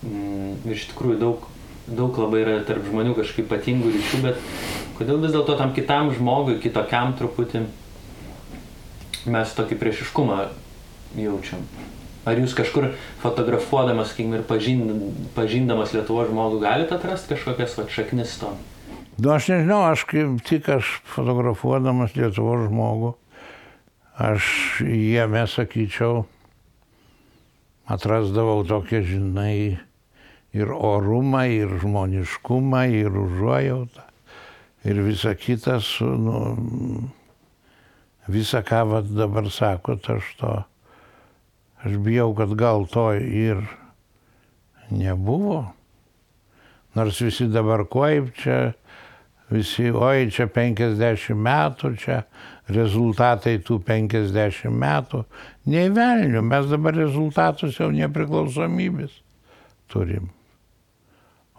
[0.05, 1.49] mm, iš tikrųjų daug,
[1.89, 4.41] daug labai yra tarp žmonių kažkaip ypatingų ryšių, bet
[4.99, 7.65] kodėl vis dėlto tam kitam žmogui, kitokiam truputį
[9.29, 10.41] mes tokį priešiškumą
[11.17, 11.65] jaučiam?
[12.29, 12.91] Ar jūs kažkur
[13.23, 18.53] fotografuodamas, sakykim, ir pažindamas Lietuvo žmogų galite atrasti kažkokias va, šaknis to?
[19.19, 23.15] Nu, aš nežinau, aš kaip tik aš fotografuodamas Lietuvos žmogų,
[24.19, 24.45] aš
[24.83, 26.27] jame, sakyčiau,
[27.87, 29.79] atrasdavau tokią, žinai,
[30.53, 34.03] ir orumą, ir žmoniškumą, ir užuojautą,
[34.85, 36.41] ir visa kita su, nu,
[38.29, 40.55] visa ką vat, dabar sakot, aš to,
[41.87, 43.63] aš bijau, kad gal to ir
[44.91, 45.69] nebuvo.
[46.99, 48.73] Nors visi dabar kaip čia
[49.53, 52.23] visi, oi, čia 50 metų, čia
[52.69, 55.23] rezultatai tų 50 metų.
[55.73, 59.23] Nei velnių, mes dabar rezultatus jau nepriklausomybės
[59.89, 60.29] turim.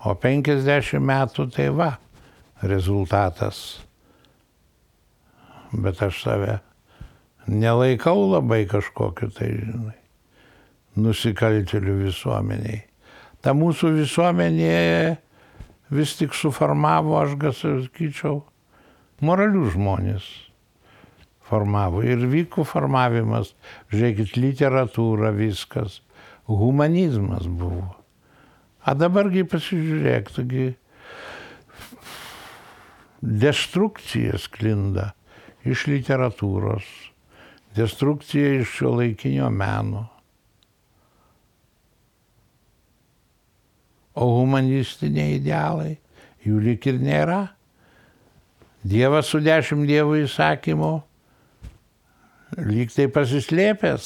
[0.06, 1.92] O 50 metų tai va,
[2.62, 3.82] rezultatas.
[5.74, 6.60] Bet aš save
[7.50, 9.98] nelaikau labai kažkokiu tai, žinai,
[11.00, 12.84] nusikaltėlių visuomeniai.
[13.44, 15.18] Ta mūsų visuomenė
[15.96, 18.42] vis tik suformavo, aš gal sakyčiau,
[19.26, 20.28] moralių žmonės
[21.50, 22.04] formavo.
[22.06, 23.54] Ir vyko formavimas,
[23.94, 26.00] žiūrėkit, literatūra, viskas,
[26.50, 27.90] humanizmas buvo.
[28.86, 30.68] A dabargi pasižiūrėk, taigi
[33.20, 35.12] destrukcija sklinda
[35.68, 36.88] iš literatūros,
[37.76, 40.08] destrukcija iš šio laikinio meno.
[44.20, 45.96] o humanistiniai idealai,
[46.44, 47.40] jų lik ir nėra.
[48.84, 50.92] Dievas su dešimt dievų įsakymų
[52.58, 54.06] lyg tai pasislėpęs,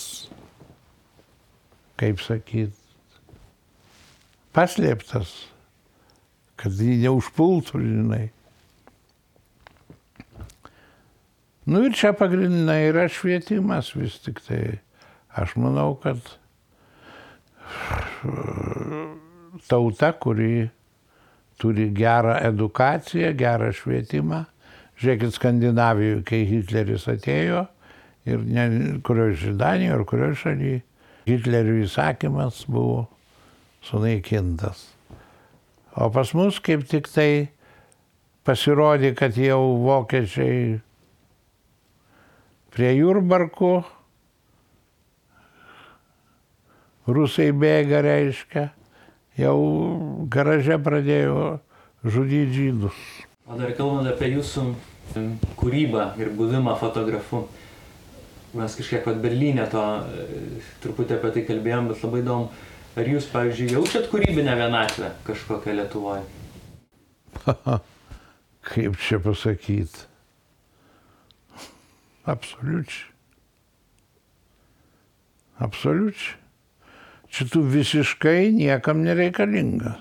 [2.00, 2.76] kaip sakyt,
[4.56, 5.34] paslėptas,
[6.60, 8.26] kad jį neužpultų, žinai.
[11.64, 14.80] Nu ir čia pagrindinai yra švietimas vis tik tai.
[15.34, 16.20] Aš manau, kad
[19.70, 20.70] tauta, kuri
[21.62, 24.44] turi gerą edukaciją, gerą švietimą.
[25.00, 27.64] Žiūrėkit, Skandinavijoje, kai Hitleris atėjo
[28.26, 30.82] ir ne kurioje iš Danijoje ar kurioje šalyje,
[31.28, 33.06] Hitlerio įsakymas buvo
[33.88, 34.90] sunaikintas.
[35.96, 37.50] O pas mus kaip tik tai
[38.44, 40.80] pasirodė, kad jau vokiečiai
[42.74, 43.74] prie Jurbarkų,
[47.08, 48.66] rusai bėga reiškia,
[49.40, 49.58] jau
[50.32, 51.60] garaže pradėjo
[52.04, 53.04] žudyti žydus.
[53.48, 54.66] O dar kalbant apie jūsų
[55.60, 57.46] kūrybą ir buvimą fotografu.
[58.54, 59.84] Mes kažkiek pat Berlyne to
[60.84, 62.52] truputį apie tai kalbėjom, bet labai įdomu,
[63.00, 66.22] ar jūs, pavyzdžiui, jaučiat kūrybinę vienatvę kažkokią Lietuvoje?
[68.70, 70.06] Kaip čia pasakyti?
[72.30, 73.10] Absoliučiai.
[75.60, 76.38] Absoliučiai.
[77.34, 79.96] Čia tu visiškai niekam nereikalinga.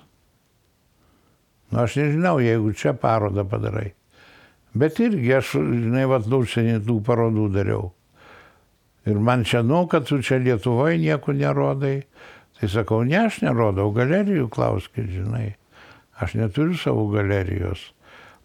[1.73, 3.95] Nu, aš nežinau, jeigu čia parodą padarai.
[4.77, 7.89] Bet irgi aš, žinai, vad, užsienį tų parodų dariau.
[9.07, 12.03] Ir man čia, nu, kad tu čia Lietuvoje nieko nerodai.
[12.59, 15.57] Tai sakau, ne, aš nerodau, galerijų klauskit, žinai.
[16.23, 17.89] Aš neturiu savo galerijos.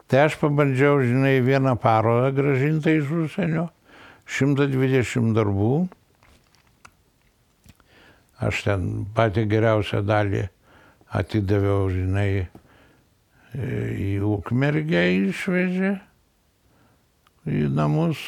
[0.10, 3.68] Tai aš pabandžiau, žinai, vieną parodą gražintą iš užsienio,
[4.26, 5.74] 120 darbų.
[8.41, 10.47] Aš ten patį geriausią dalį
[11.14, 12.47] atidaviau, žinai,
[13.58, 15.95] į Ukmergę išvežė
[17.47, 18.20] į namus.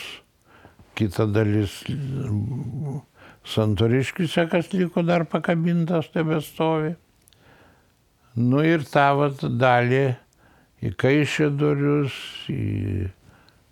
[0.99, 1.79] Kita dalis
[3.47, 6.91] Santoriškise, kas liko dar pakabintas, tebe stovi.
[8.35, 10.03] Nu ir tą vat dalį
[10.83, 12.19] į Kaišėdorius,
[12.51, 13.07] į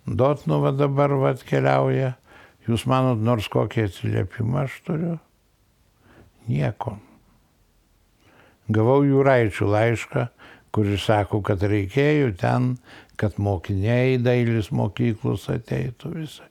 [0.08, 2.14] Dotnuvą dabar vat keliauja.
[2.68, 5.14] Jūs manot, nors kokį atsiliepimą aš turiu?
[6.48, 6.96] Nieko.
[8.72, 10.26] Gavau jūraičių laišką,
[10.72, 12.74] kuris sako, kad reikėjo ten,
[13.20, 16.47] kad mokiniai dailės mokyklos ateitų visą kitą.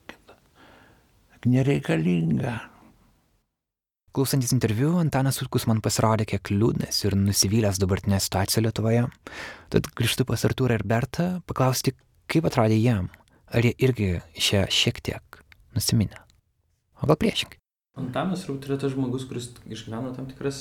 [1.48, 2.58] Nereikalinga.
[4.12, 9.06] Klausantis interviu, Antanas Urkus man pasirodė kiek liūdnas ir nusivylęs dabartinė situacija Lietuvoje.
[9.72, 11.94] Tad grįžtu pas Artūrą ir Bertą paklausti,
[12.28, 13.08] kaip atrodė jam.
[13.48, 15.40] Ar jie irgi išėjo šiek tiek
[15.76, 16.20] nusiminę?
[17.00, 17.60] O gal priešingai?
[17.98, 20.60] Antanas turbūt yra tas žmogus, kuris išgyveno tam tikras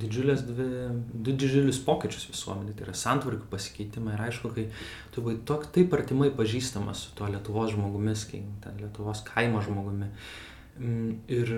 [0.00, 0.66] didžiulės dvi,
[1.14, 4.66] du didžiulius pokyčius visuomenė, tai yra santvarkų pasikeitimą ir aišku, kai
[5.14, 10.10] tu buvai tok, taip artimai pažįstamas su tuo Lietuvos žmogumis, kai ten Lietuvos kaimo žmogumi.
[11.32, 11.52] Ir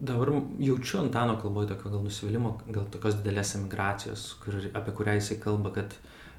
[0.00, 5.38] dabar jaučiu Antano kalboje tokio gal nusivylimą, gal tokios didelės emigracijos, kur, apie kurią jisai
[5.42, 5.96] kalba, kad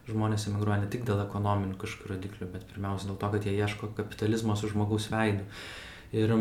[0.08, 3.91] žmonės emigruoja ne tik dėl ekonominių kažkokių rodiklių, bet pirmiausia dėl to, kad jie ieško
[3.97, 5.47] kapitalizmo su žmogaus veidu.
[6.16, 6.32] Ir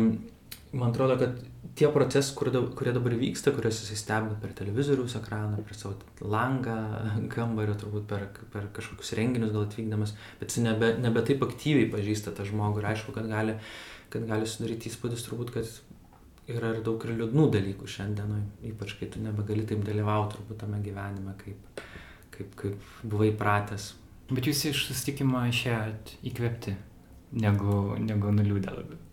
[0.73, 1.39] man atrodo, kad
[1.77, 5.95] tie procesai, kur, kurie dabar vyksta, kuriuos jisai stebi per televizoriaus ekraną, per savo
[6.33, 6.77] langą,
[7.35, 12.33] kambario, turbūt per, per kažkokius renginius gal atvykdamas, bet jis nebe, nebe taip aktyviai pažįsta
[12.37, 13.57] tą žmogų ir aišku, kad gali,
[14.13, 15.71] kad gali sudaryti įspūdis turbūt, kad
[16.47, 20.79] yra ir daug ir liūdnų dalykų šiandienoje, ypač kai tu nebegali taip dalyvauti turbūt tame
[20.83, 21.81] gyvenime, kaip,
[22.35, 23.91] kaip, kaip buvai pratęs.
[24.31, 26.73] Bet jūs iš susitikimo išėjot įkvėpti,
[27.43, 29.06] negu, negu nuliūdę labiau.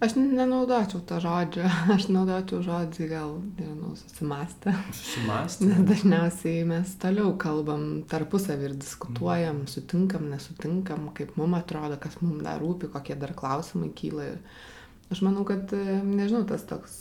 [0.00, 4.72] Aš nenaudočiau tą žodžią, aš naudočiau žodį gal, nežinau, susimastę.
[4.96, 5.68] Susimastę.
[5.68, 12.40] Nes dažniausiai mes toliau kalbam tarpusavį ir diskutuojam, sutinkam, nesutinkam, kaip mums atrodo, kas mums
[12.46, 14.30] dar rūpi, kokie dar klausimai kyla.
[14.32, 15.76] Ir aš manau, kad,
[16.08, 16.96] nežinau, tas toks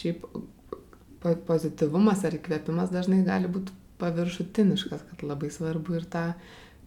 [0.00, 0.24] šiaip
[1.22, 6.30] pozityvumas ar įkvėpimas dažnai gali būti paviršutiniškas, kad labai svarbu ir tą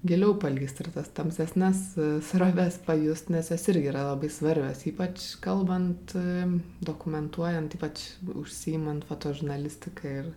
[0.06, 1.96] giliau palyst ir tas tamsesnes
[2.28, 6.14] sroves pajust, nes jos irgi yra labai svarbios, ypač kalbant,
[6.86, 8.04] dokumentuojant, ypač
[8.36, 10.30] užsiimant fotožurnalistiką ir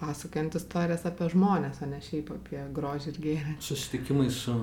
[0.00, 3.56] pasakojant istorijas apie žmonės, o ne šiaip apie grožį ir gėrį.
[3.64, 4.54] Susitikimai su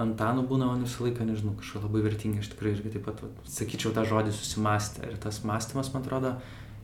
[0.00, 3.28] Antanu būna man visą laiką, nežinau, kažkokie labai vertingi, aš tikrai irgi taip pat, va,
[3.48, 5.04] sakyčiau, tą žodį susimastę.
[5.10, 6.32] Ir tas mąstymas, man atrodo,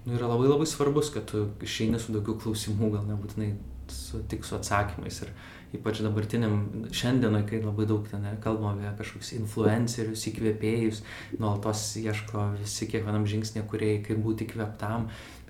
[0.05, 3.55] nu, yra labai labai svarbus, kad tu išeini su daugiau klausimų, gal nebūtinai
[3.93, 5.23] su, tik su atsakymais.
[5.25, 5.33] Ir
[5.77, 11.03] ypač dabartiniam šiandienai, kai labai daug ten kalbam apie kažkokius influencerius, įkvėpėjus,
[11.39, 15.09] nuolatos ieško visi kiekvienam žingsnė, kurie kaip būti įkvėptam,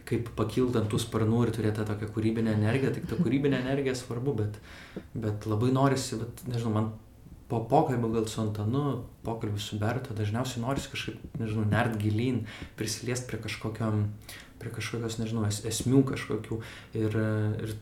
[0.09, 4.35] kaip pakilti ant tų sparnų ir turėti tokią kūrybinę energiją, tik ta kūrybinė energija svarbu,
[4.41, 4.59] bet,
[5.15, 6.91] bet labai norisi, bet, nežinau, man
[7.49, 8.85] po pokalbio gal su Antanu,
[9.25, 12.43] pokalbį su Berto, dažniausiai norisi kažkaip, nežinau, nert gilyn,
[12.77, 14.09] prisiliest prie kažkokiam,
[14.61, 16.61] prie kažkokios, nežinau, es, esmių kažkokių.
[17.01, 17.17] Ir,
[17.65, 17.77] ir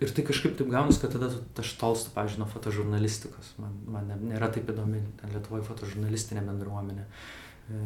[0.00, 3.54] ir tai kažkaip taip gaunasi, kad tada aš tolstu, pavyzdžiui, nuo fotožurnalistikos.
[3.62, 7.06] Man, man nėra taip įdomi Lietuvoje fotožurnalistinė bendruomenė.
[7.68, 7.80] E,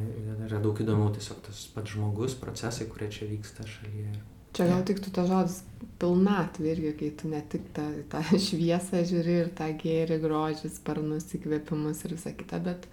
[0.48, 4.12] yra daug įdomiau tiesiog tas pats žmogus, procesai, kurie čia vyksta šalyje.
[4.52, 5.62] Čia gal tiktų ta žodis
[6.02, 11.30] pilnatvė irgi, kai tu ne tik tą, tą šviesą žiūri ir tą gėrį, grožį, sparnus,
[11.38, 12.86] įkvėpimus ir visą kitą, bet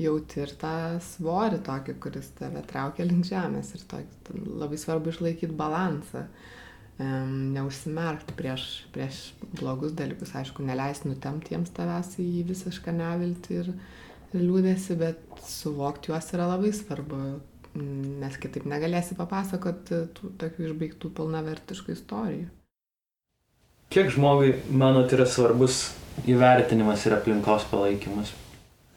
[0.00, 0.74] jauti ir tą
[1.12, 6.62] svorį tokį, kuris tave traukia link žemės ir tokį, labai svarbu išlaikyti balansą, um,
[6.98, 9.22] neužsimerkti prieš, prieš
[9.58, 13.72] blogus dalykus, aišku, neleisti nutemti jiems tavęs į visišką neviltį ir,
[14.34, 17.24] ir liūdėsi, bet suvokti juos yra labai svarbu
[17.74, 22.46] nes kitaip negalėsi papasakoti tų tokių išbaigtų pilnavertiškų istorijų.
[23.94, 25.88] Kiek žmogui, manot, yra svarbus
[26.30, 28.32] įvertinimas ir aplinkos palaikymas?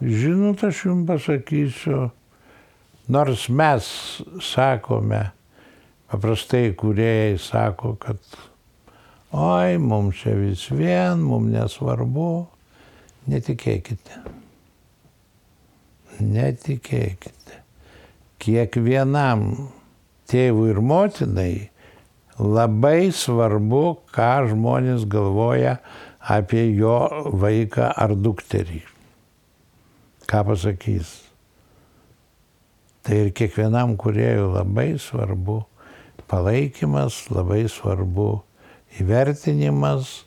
[0.02, 2.08] Žinot, aš jums pasakysiu,
[3.10, 3.90] nors mes
[4.46, 5.24] sakome,
[6.12, 8.20] paprastai kuriejai sako, kad
[9.32, 12.32] oi, mums čia vis vien, mums nesvarbu,
[13.28, 14.24] netikėkite.
[16.18, 17.38] Netikėkite
[18.42, 19.70] kiekvienam
[20.30, 21.54] tėvui ir motinai
[22.38, 23.84] labai svarbu,
[24.14, 25.78] ką žmonės galvoja
[26.22, 27.00] apie jo
[27.42, 28.84] vaiką ar dukterį.
[30.28, 31.14] Ką pasakys.
[33.08, 35.62] Tai ir kiekvienam kuriejui labai svarbu
[36.32, 38.42] palaikymas, labai svarbu
[39.00, 40.24] įvertinimas.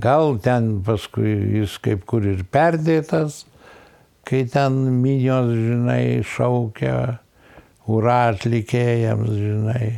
[0.00, 3.42] Gal ten paskui jis kaip kur ir perdėtas,
[4.24, 7.18] kai ten minios, žinai, šaukia
[7.90, 9.90] ura atlikėjams, žinai.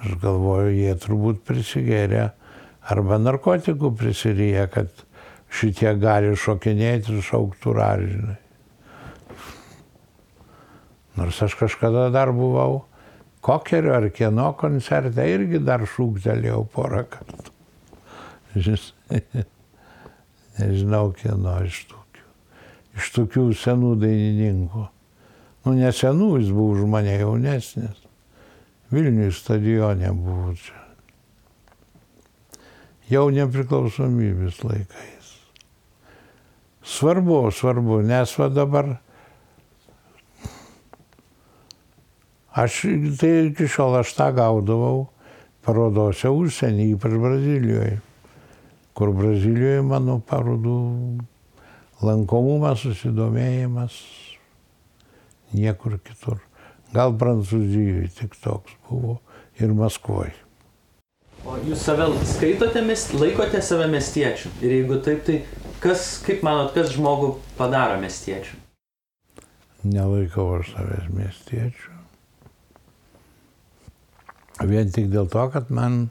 [0.00, 2.30] Aš galvoju, jie turbūt prisigėrė
[2.90, 4.92] arba narkotikų prisiryja, kad
[5.52, 8.38] šitie gali šokinėti ir šauktų ura, žinai.
[11.20, 12.84] Nors aš kažkada dar buvau
[13.40, 17.56] kokerio ar kieno koncerte irgi dar šūktelėjau porą kartų.
[20.58, 22.26] Nežinau kieno iš tokių.
[22.98, 24.84] Iš tokių senų dainininkų.
[25.64, 28.06] Nu, nesenų jis buvo už mane jaunesnis.
[28.90, 30.76] Vilniui stadione buvo čia.
[33.10, 35.30] Jau nepriklausomybės laikais.
[36.86, 38.92] Svarbu, svarbu, nes va dabar
[42.52, 42.82] aš
[43.20, 45.08] tai iki šiol aš tą gaudavau
[45.64, 47.98] parodose užsienį, ypač Brazilijoje,
[48.96, 50.78] kur Brazilijoje mano parodų
[52.02, 53.98] lankomumas, susidomėjimas
[55.52, 56.40] niekur kitur.
[56.94, 59.20] Gal Prancūzijoje tik toks buvo
[59.60, 60.34] ir Maskvoje.
[61.46, 62.82] O jūs save skaitote,
[63.16, 64.50] laikote save miestiečiu?
[64.60, 65.38] Ir jeigu taip, tai
[65.80, 68.58] kas, kaip manot, kas žmogų padaro miestiečiu?
[69.86, 71.99] Nelaikau aš savęs miestiečiu.
[74.60, 76.10] Vien tik dėl to, kad man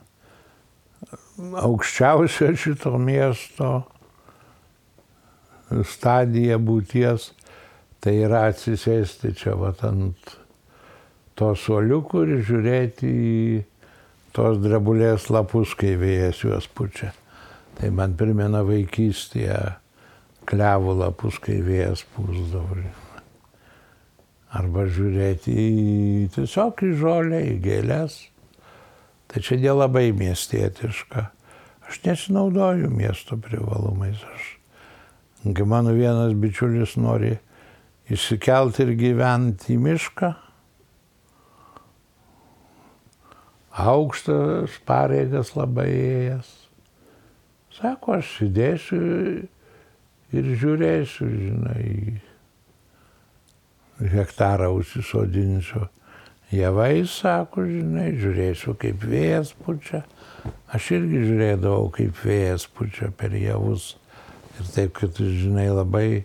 [1.37, 3.73] aukščiausia šito miesto
[5.85, 7.29] stadija būties
[7.99, 10.35] Tai yra atsisėsti čia vat ant
[11.39, 13.57] to suoliukų ir žiūrėti į
[14.35, 17.11] tos drebulės lapus, kai vėjas juos pučia.
[17.75, 19.59] Tai man primena vaikystėje
[20.47, 22.79] klevų lapus, kai vėjas pūsdavo.
[24.55, 28.15] Arba žiūrėti į tiesiog į žolę, į gėlės.
[29.29, 31.25] Tai čia nelabai miestietiška.
[31.89, 34.17] Aš nesinaudoju miesto privalumais.
[34.33, 34.47] Aš,
[35.65, 37.35] mano vienas bičiulis nori
[38.09, 40.31] išsikelt ir gyventi į mišką.
[43.79, 46.49] Aukštas pareigas labai ėjęs.
[47.77, 48.99] Sako, aš sėdėsiu
[50.35, 52.17] ir žiūrėsiu, žinai,
[54.17, 55.85] hektarą užsisodinsiu.
[56.53, 60.01] Javai, sako, žinai, žiūrėsiu, kaip vėjas pučia.
[60.73, 63.93] Aš irgi žiūrėdavau, kaip vėjas pučia per javus.
[64.57, 66.23] Ir taip, kad, žinai, labai,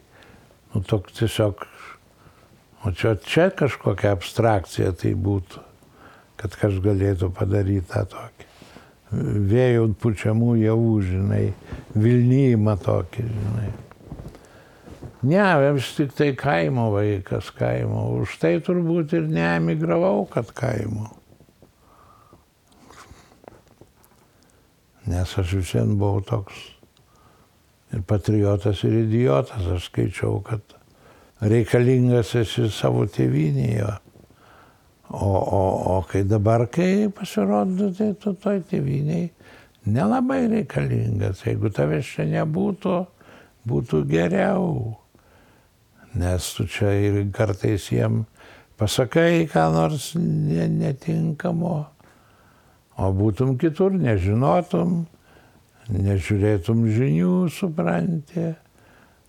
[0.72, 1.66] nu, toks tiesiog
[2.84, 5.62] O čia, čia kažkokia abstrakcija tai būtų,
[6.36, 8.48] kad kažkas galėtų padaryti tą tokį.
[9.48, 11.44] Vėjų pučiamų javų, žinai,
[11.96, 13.70] Vilnymą tokį, žinai.
[15.24, 18.06] Ne, aš tik tai kaimo vaikas, kaimo.
[18.20, 21.08] Už tai turbūt ir neemigravau, kad kaimo.
[25.08, 26.58] Nes aš visien buvau toks
[27.94, 29.64] ir patriotas, ir idiotas.
[29.64, 30.76] Aš skaičiau, kad
[31.40, 33.94] reikalingas esi savo tėvynėje.
[35.14, 35.62] O, o,
[35.94, 39.30] o kai dabar, kai pasirodo, tai tu toj tėviniai
[39.86, 41.44] nelabai reikalingas.
[41.46, 42.98] Jeigu tavęs čia nebūtų,
[43.68, 45.03] būtų geriau.
[46.14, 48.22] Nes tu čia ir kartais jiem
[48.78, 51.76] pasakai, ką nors netinkamo,
[52.94, 55.04] o būtum kitur, nežinotum,
[55.90, 58.52] nežiūrėtum žinių, supranti.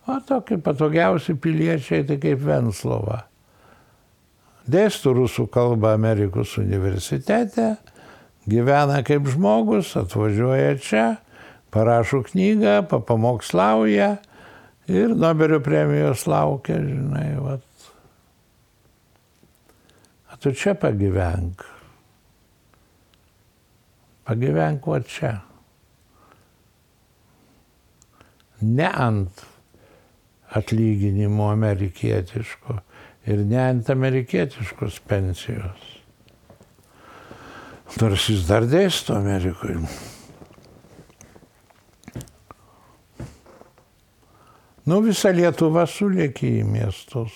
[0.06, 3.24] O tokie patogiausi piliečiai, tai kaip Venslova.
[4.70, 7.76] Dėstų rusų kalbą Amerikos universitete,
[8.50, 11.06] gyvena kaip žmogus, atvažiuoja čia,
[11.74, 14.16] parašo knygą, papamokslauja
[14.88, 17.90] ir Nobelio premijos laukia, žinai, vat.
[20.30, 21.64] A tu čia pagyvenk.
[24.26, 25.34] Pagyvenk va čia.
[28.62, 29.46] Ne ant
[30.56, 32.80] atlyginimo amerikietiško
[33.28, 35.92] ir ne ant amerikietiškos pensijos.
[38.02, 39.80] Nors jis dar dėsto Amerikoje.
[44.86, 47.34] Nu, visa Lietuva sulėkė į miestus.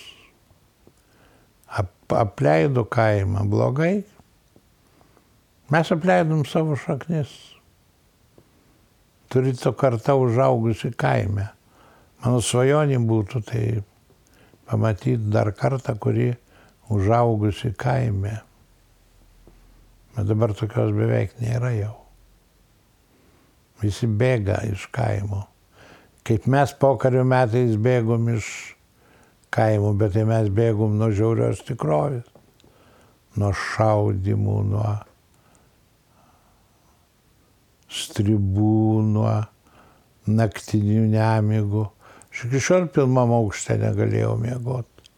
[1.66, 4.04] Ap, apleido kaimą blogai.
[5.74, 7.32] Mes apleidom savo šaknis.
[9.30, 11.48] Turite kartą užaugusi kaime.
[12.22, 13.64] Mano svajonė būtų tai
[14.70, 16.30] pamatyti dar kartą, kuri
[16.90, 18.38] užaugusi kaime.
[20.14, 21.96] Bet dabar tokios beveik nėra jau.
[23.82, 25.49] Visi bėga iš kaimo.
[26.30, 28.48] Kaip mes pokario metais bėgom iš
[29.50, 32.28] kaimų, bet tai mes bėgom nuo žiaurios tikrovės.
[33.34, 34.92] Nuo šaudimų, nuo
[37.90, 39.34] stribų, nuo
[40.30, 41.88] naktinių nemigų.
[42.30, 45.10] Aš iki šiol pilmam aukšte negalėjau miegoti,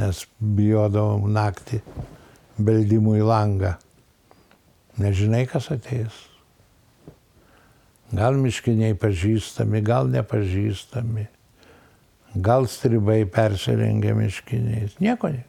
[0.00, 1.78] nes bijodavom naktį
[2.58, 3.76] beldimų į langą.
[4.98, 6.24] Nežinai, kas ateis.
[8.14, 11.26] Gal miškiniai pažįstami, gal nepažįstami.
[12.34, 14.98] Gal stribai persirengia miškiniais.
[15.02, 15.44] Nieko ne.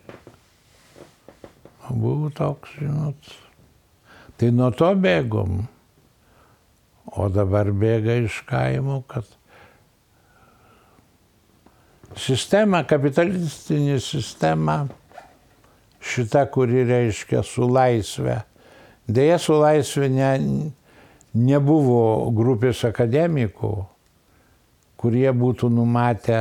[1.90, 3.34] Buvo toks, žinot.
[4.38, 5.66] Tai nuo to bėgom.
[7.16, 9.28] O dabar bėga iš kaimo, kad
[12.18, 14.86] sistema, kapitalistinė sistema,
[16.02, 18.42] šita, kuri reiškia su laisvė.
[19.06, 20.32] Deja, su laisvė ne,
[21.36, 23.74] nebuvo grupės akademikų,
[24.96, 26.40] kurie būtų numatę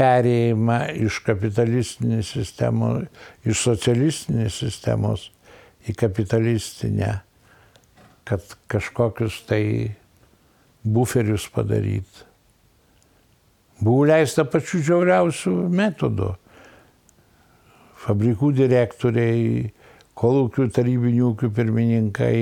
[0.00, 3.08] perėjimą iš kapitalistinės sistemos,
[3.44, 5.28] iš socialistinės sistemos
[5.88, 7.20] į kapitalistinę,
[8.28, 9.64] kad kažkokius tai
[10.84, 12.28] buferius padaryti.
[13.80, 16.34] Buvo leista pačių žiauriausių metodų.
[18.00, 19.70] Fabrikų direktoriai,
[20.20, 22.34] kolūkių tarybinių ūkių pirmininkai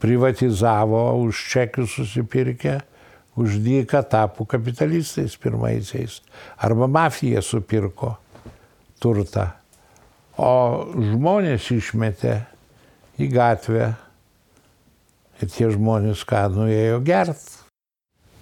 [0.00, 2.80] privatizavo už čekius susipirkę,
[3.36, 6.20] už dyką tapo kapitalistais pirmaisiais.
[6.56, 8.16] Arba mafija supirko
[9.00, 9.50] turtą.
[10.40, 12.40] O žmonės išmetė
[13.20, 13.92] į gatvę
[15.40, 17.44] ir tie žmonės ką nuėjo gert.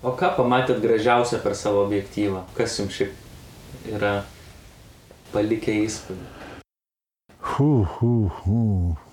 [0.03, 2.45] O ką pamatėt gražiausia per savo objektyvą?
[2.55, 4.21] Kas jums šiaip yra
[5.33, 6.27] palikę įspūdį?
[7.39, 9.08] Hu, hu, hu.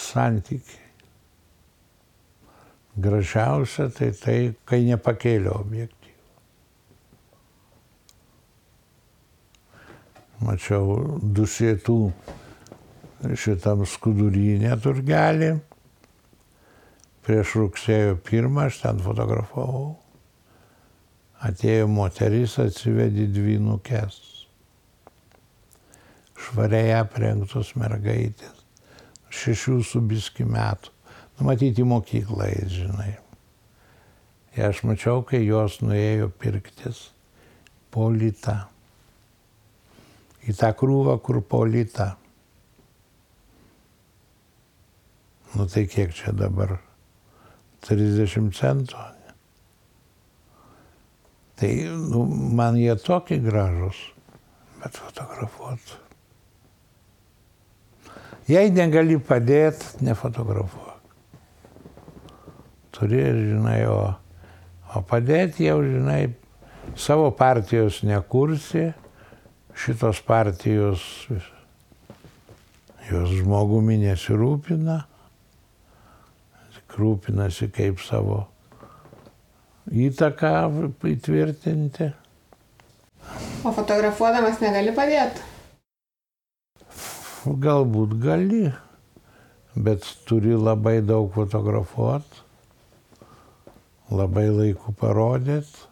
[0.00, 0.86] Santykiai.
[3.00, 5.96] Gražiausia tai tai, kai nepakėlė objektyvą.
[10.40, 11.96] Mačiau dusėtų
[13.36, 15.50] šitam skudurynė turgelį.
[17.26, 19.98] Prieš rugsėjo pirmą aš ten fotografavau.
[21.44, 24.16] Atėjo moteris, atsivedė dvynukės.
[26.40, 28.59] Švariai aprengtos mergaitės.
[29.40, 30.92] Šešių su biski metų.
[31.40, 33.14] Numatyti mokyklą, žinai.
[34.56, 37.06] Ir aš mačiau, kai jos nuėjo pirktis
[37.94, 38.66] polita.
[40.44, 42.12] Į tą krūvą, kur polita.
[45.54, 46.76] Nu tai kiek čia dabar?
[47.86, 49.06] 30 centų.
[51.60, 51.72] Tai
[52.12, 52.24] nu,
[52.56, 53.98] man jie tokie gražus,
[54.80, 55.96] bet fotografuot.
[58.50, 60.96] Jei negali padėti, nefotografuok.
[62.96, 64.00] Turi, žinai, o,
[64.96, 66.32] o padėti jau, žinai,
[66.98, 68.88] savo partijos nekursi,
[69.78, 71.04] šitos partijos
[73.10, 74.98] jos žmogumi nesirūpina,
[77.00, 78.42] rūpinasi kaip savo
[79.90, 80.52] įtaką
[81.10, 82.10] įtvirtinti.
[83.64, 85.49] O fotografuodamas negali padėti?
[87.40, 88.66] Galbūt gali,
[89.72, 92.42] bet turi labai daug fotografuoti,
[94.12, 95.86] labai laiku parodyti.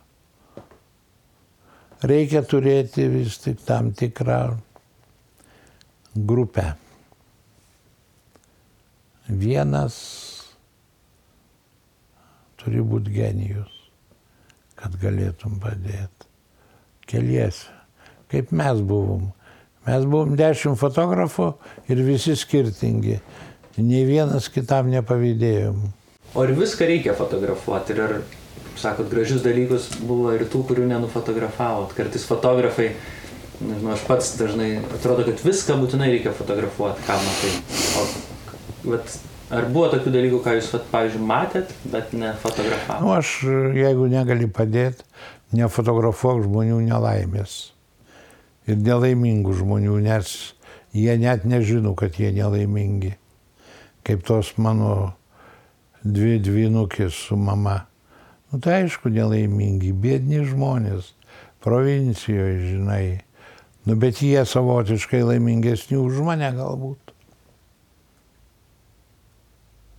[2.05, 4.59] Reikia turėti vis tik tam tikrą
[6.29, 6.67] grupę.
[9.29, 9.97] Vienas
[12.61, 13.73] turi būti genijus,
[14.77, 16.29] kad galėtum padėti.
[17.09, 17.73] Keliesi.
[18.29, 19.31] Kaip mes buvom.
[19.89, 21.53] Mes buvom dešimt fotografų
[21.89, 23.23] ir visi skirtingi.
[23.79, 25.79] Nei vienas kitam nepavydėjom.
[26.35, 27.95] O ar viską reikia fotografuoti?
[27.95, 28.13] Ir ar,
[28.77, 31.95] sakot, gražius dalykus buvo ir tų, kurių nenufotografavot?
[31.97, 32.91] Kartais fotografai,
[33.63, 37.55] nežinau, aš pats dažnai atrodo, kad viską būtinai reikia fotografuoti, ką matai.
[38.03, 38.05] O,
[38.93, 39.17] vat,
[39.49, 43.07] ar buvo tokių dalykų, ką jūs, vat, pavyzdžiui, matėt, bet nefotografavot?
[43.07, 43.39] Nu, aš,
[43.79, 45.09] jeigu negali padėti,
[45.57, 47.61] nefotografuok žmonių nelaimės.
[48.69, 50.33] Ir nelaimingų žmonių, nes
[50.93, 53.15] jie net nežino, kad jie nelaimingi.
[54.05, 55.15] Kaip tos mano
[56.05, 57.87] dvi dvinukės su mama.
[58.53, 61.13] Nu tai aišku, nelaimingi, bėdni žmonės,
[61.65, 63.05] provincijoje, žinai.
[63.89, 67.13] Nu bet jie savotiškai laimingesni už mane galbūt.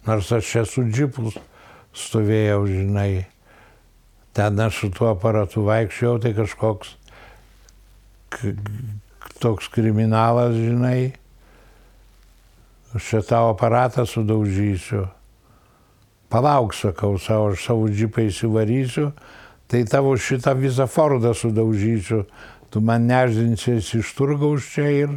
[0.06, 1.34] Nors aš čia su džipu
[1.94, 3.26] stovėjau, žinai,
[4.34, 6.96] ten aš su tuo aparatu vaikščiau, tai kažkoks
[9.40, 11.14] toks kriminalas, žinai,
[12.94, 15.08] aš čia tavo aparatą sudaužysiu.
[16.30, 19.10] Palauk, sakau savo, aš savo džipą įsivarysiu,
[19.70, 22.26] tai tavo šitą visą Fordą sudaužysiu.
[22.70, 25.16] Tu man nežinsies iš turgaus čia ir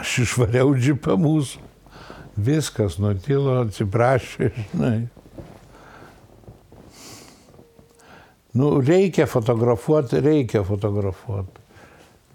[0.00, 1.60] aš išvariau džipą mūsų.
[2.36, 5.08] Viskas nutilo, atsiprašė, žinai.
[8.56, 11.65] Nu, reikia fotografuoti, reikia fotografuoti.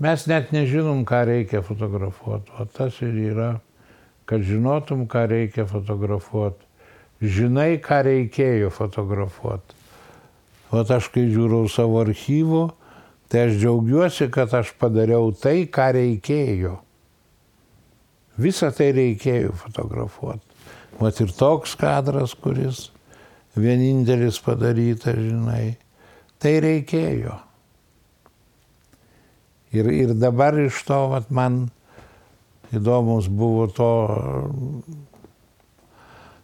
[0.01, 2.49] Mes net nežinom, ką reikia fotografuoti.
[2.57, 3.51] O tas ir yra,
[4.25, 6.65] kad žinotum, ką reikia fotografuoti.
[7.21, 9.77] Žinai, ką reikėjo fotografuoti.
[10.73, 12.63] O aš kai žiūrau savo archyvų,
[13.29, 16.79] tai aš džiaugiuosi, kad aš padariau tai, ką reikėjo.
[18.41, 20.47] Visą tai reikėjo fotografuoti.
[20.97, 22.87] Vat ir toks kadras, kuris
[23.53, 25.75] vienintelis padarytas, žinai,
[26.41, 27.37] tai reikėjo.
[29.71, 31.69] Ir, ir dabar iš to vat, man
[32.75, 33.91] įdomus buvo to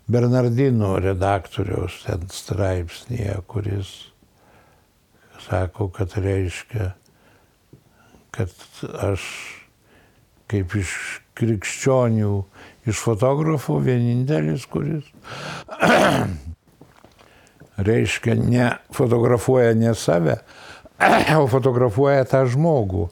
[0.07, 3.89] Bernardino redaktoriaus ten straipsnėje, kuris
[5.43, 6.93] sako, kad reiškia,
[8.35, 8.53] kad
[9.03, 9.25] aš
[10.47, 10.95] kaip iš
[11.35, 12.31] krikščionių,
[12.87, 15.11] iš fotografų vienintelis, kuris
[17.89, 20.39] reiškia ne fotografuoja ne save,
[21.41, 23.09] o fotografuoja tą žmogų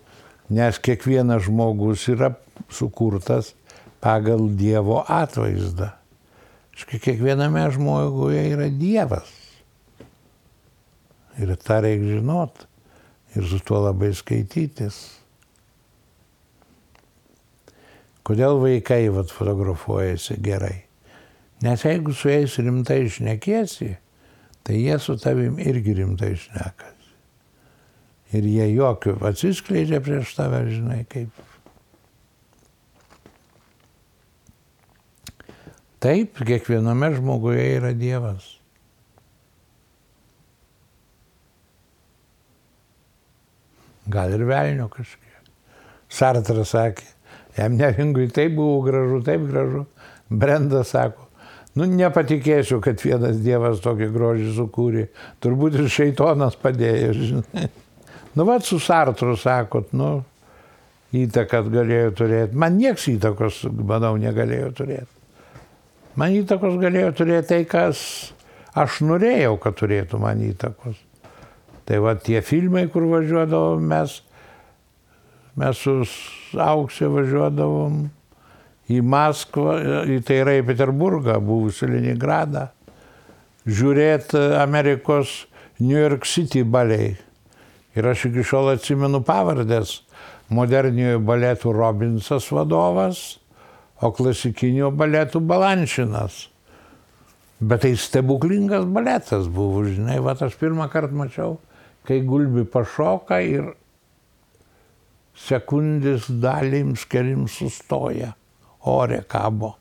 [0.49, 2.33] nes kiekvienas žmogus yra
[2.69, 3.53] sukurtas
[4.03, 5.89] pagal Dievo atvaizdą.
[6.75, 9.29] Škai kiekviename žmoguje yra Dievas.
[11.39, 12.65] Ir tą reikia žinot.
[13.35, 14.99] Ir su tuo labai skaitytis.
[18.25, 20.85] Kodėl vaikai vat, fotografuojasi gerai?
[21.63, 23.91] Nes jeigu su jais rimtai išnekėsi,
[24.65, 26.94] tai jie su tavim irgi rimtai išneka
[28.37, 31.43] ir jie jokių atsiskleidžia prieš tave, žinai, kaip.
[36.05, 38.45] Taip, kiekviename žmoguje yra Dievas.
[44.05, 45.49] Gal ir velnio kažkiek.
[46.13, 47.07] Sartras sakė,
[47.57, 49.85] jam neringui taip buvo gražu, taip gražu.
[50.29, 51.25] Brenda sako,
[51.77, 55.07] nu nepatikėsiu, kad vienas Dievas tokį grožį sukūrė.
[55.41, 57.67] Turbūt ir šeitonas padėjo, žinai.
[58.35, 60.25] Nu, vad su Sartru sakot, nu,
[61.15, 62.57] įtaką galėjo turėti.
[62.59, 65.11] Man nieks įtakos, manau, negalėjo turėti.
[66.19, 67.99] Man įtakos galėjo turėti tai, kas
[68.75, 70.99] aš norėjau, kad turėtų man įtakos.
[71.85, 74.19] Tai va tie filmai, kur važiuodavom mes,
[75.59, 75.99] mes su
[76.59, 77.99] auksė važiuodavom
[78.91, 79.75] į Maskvą,
[80.11, 82.67] į tai yra į Peterburgą, buvusi Leningradą,
[83.65, 85.45] žiūrėti Amerikos
[85.79, 87.15] New York City baliai.
[87.95, 90.01] Ir aš iki šiol atsimenu pavardės.
[90.53, 93.39] Moderniojo baletų Robinsas vadovas,
[94.03, 96.45] o klasikinio baletų Balanšinas.
[97.59, 101.55] Bet tai stebuklingas baletas buvo, žinai, va aš pirmą kartą mačiau,
[102.05, 103.71] kai gulbi pašoka ir
[105.39, 108.33] sekundės dalims kelims sustoja,
[108.91, 109.73] ore kabo.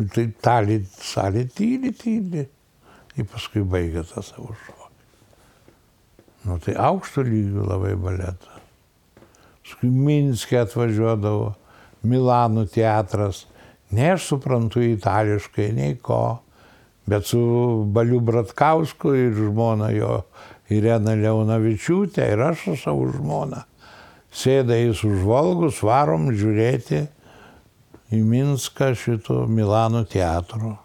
[0.00, 2.46] Tai talį, salė tyli, tyli.
[3.18, 4.79] Ir paskui baigė tą savo šokį.
[6.44, 8.58] Nu tai aukšto lygio labai baletą.
[9.84, 11.54] Minskė atvažiuodavo,
[12.00, 13.44] Milanų teatras.
[13.92, 16.40] Ne aš suprantu itališkai, nei ko,
[17.10, 17.40] bet su
[17.92, 20.22] Baliu Bratkausku ir žmona jo
[20.72, 23.66] Irena Leonavičiūtė ir aš su savo žmona.
[24.32, 27.02] Sėda jis užvalgus, varom žiūrėti
[28.14, 30.76] į Minską šito Milano teatro.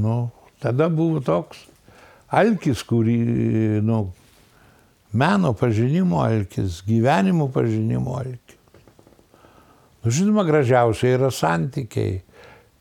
[0.00, 0.16] Nu,
[0.60, 1.62] tada buvo toks
[2.36, 3.16] alkis, kurį,
[3.86, 4.02] nu,
[5.16, 8.56] meno pažinimo alkis, gyvenimo pažinimo alkis.
[10.04, 12.20] Nu, žinoma, gražiausia yra santykiai.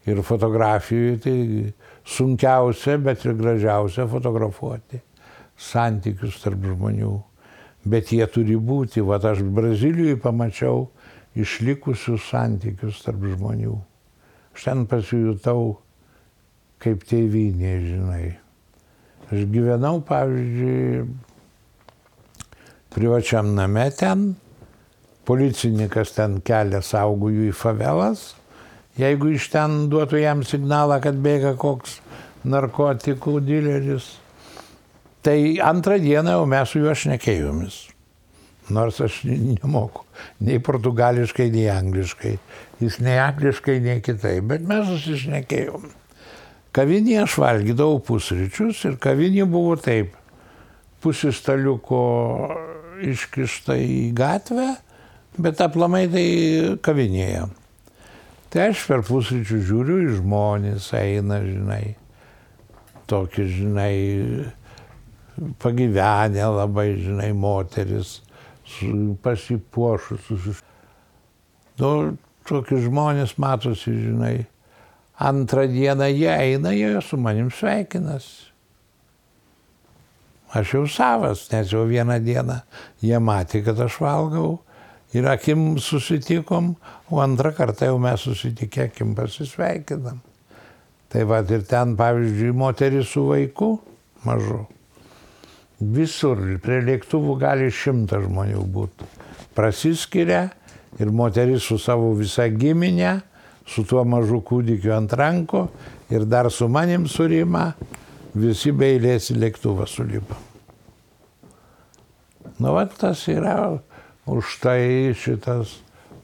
[0.05, 1.37] Ir fotografijoje tai
[2.05, 4.99] sunkiausia, bet ir gražiausia fotografuoti
[5.57, 7.15] santykius tarp žmonių.
[7.89, 9.01] Bet jie turi būti.
[9.01, 10.85] Va aš Brazilijoje pamačiau
[11.33, 13.75] išlikusius santykius tarp žmonių.
[14.53, 15.79] Aš ten pasijutau
[16.81, 18.25] kaip tėvynė, žinai.
[19.33, 21.05] Aš gyvenau, pavyzdžiui,
[22.93, 24.35] privačiam name ten,
[25.25, 28.27] policininkas ten kelia saugojų į favelas,
[29.01, 31.97] jeigu iš ten duotų jam signalą, kad bėga koks
[32.45, 34.13] narkotikų dileris.
[35.25, 37.81] Tai antrą dieną jau mes su juo šnekėjomis.
[38.69, 40.05] Nors aš nemoku
[40.45, 42.37] nei portugališkai, nei angliškai.
[42.81, 45.89] Jis nei angliškai, nei kitaip, bet mes susišnekėjom.
[46.75, 50.15] Kavinėje aš valgydavau pusryčius ir kavinė buvo taip.
[50.99, 52.01] Pusė staliuko
[53.05, 54.73] iškišta į gatvę,
[55.39, 56.25] bet aplamai tai
[56.83, 57.45] kavinėje.
[58.51, 61.95] Tai aš per pusryčių žiūriu į žmonės, eina, žinai,
[63.11, 63.95] tokį, žinai,
[65.63, 68.17] pagyvenę labai, žinai, moteris,
[69.23, 70.63] pasipuošusius.
[71.79, 71.91] Nu,
[72.47, 74.35] tokie žmonės matosi, žinai,
[75.17, 78.51] Antrą dieną jie eina, jie su manim sveikinasi.
[80.55, 82.61] Aš jau savas, nes jau vieną dieną
[83.03, 84.59] jie matė, kad aš valgau
[85.15, 86.75] ir akim susitikom,
[87.11, 90.21] o antrą kartą jau mes susitikę akim pasisveikinam.
[91.11, 93.77] Tai va ir ten, pavyzdžiui, moteris su vaiku
[94.25, 94.65] mažu.
[95.79, 99.07] Visur prie lėktuvų gali šimtas žmonių būti.
[99.55, 100.49] Prasiskiria
[100.99, 103.17] ir moteris su savo visa giminė
[103.65, 105.65] su tuo mažu kūdikiu ant rankų
[106.13, 107.71] ir dar su manim surima,
[108.35, 110.37] visi beilės į lėktuvą sulipa.
[112.59, 113.55] Nu, va, tas yra
[114.31, 115.75] už tai šitas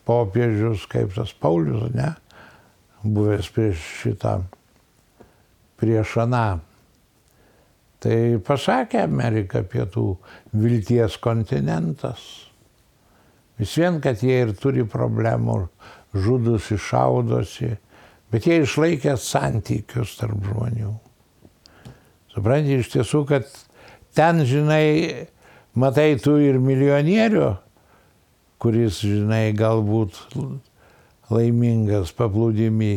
[0.07, 2.13] popiežius, kaip tas Paulius, ne,
[3.03, 4.35] buvęs prieš šitą,
[5.81, 6.61] prieš aną.
[8.01, 10.05] Tai pasakė Amerika pietų
[10.57, 12.23] vilties kontinentas.
[13.61, 15.59] Vis vien, kad jie ir turi problemų
[16.13, 17.75] žudosi, šaudosi,
[18.31, 20.93] bet jie išlaikė santykius tarp žmonių.
[22.31, 23.47] Suprantate, iš tiesų, kad
[24.15, 25.27] ten, žinai,
[25.75, 27.49] matai tu ir milijonierių,
[28.61, 30.19] kuris, žinai, galbūt
[31.31, 32.93] laimingas paplūdimi,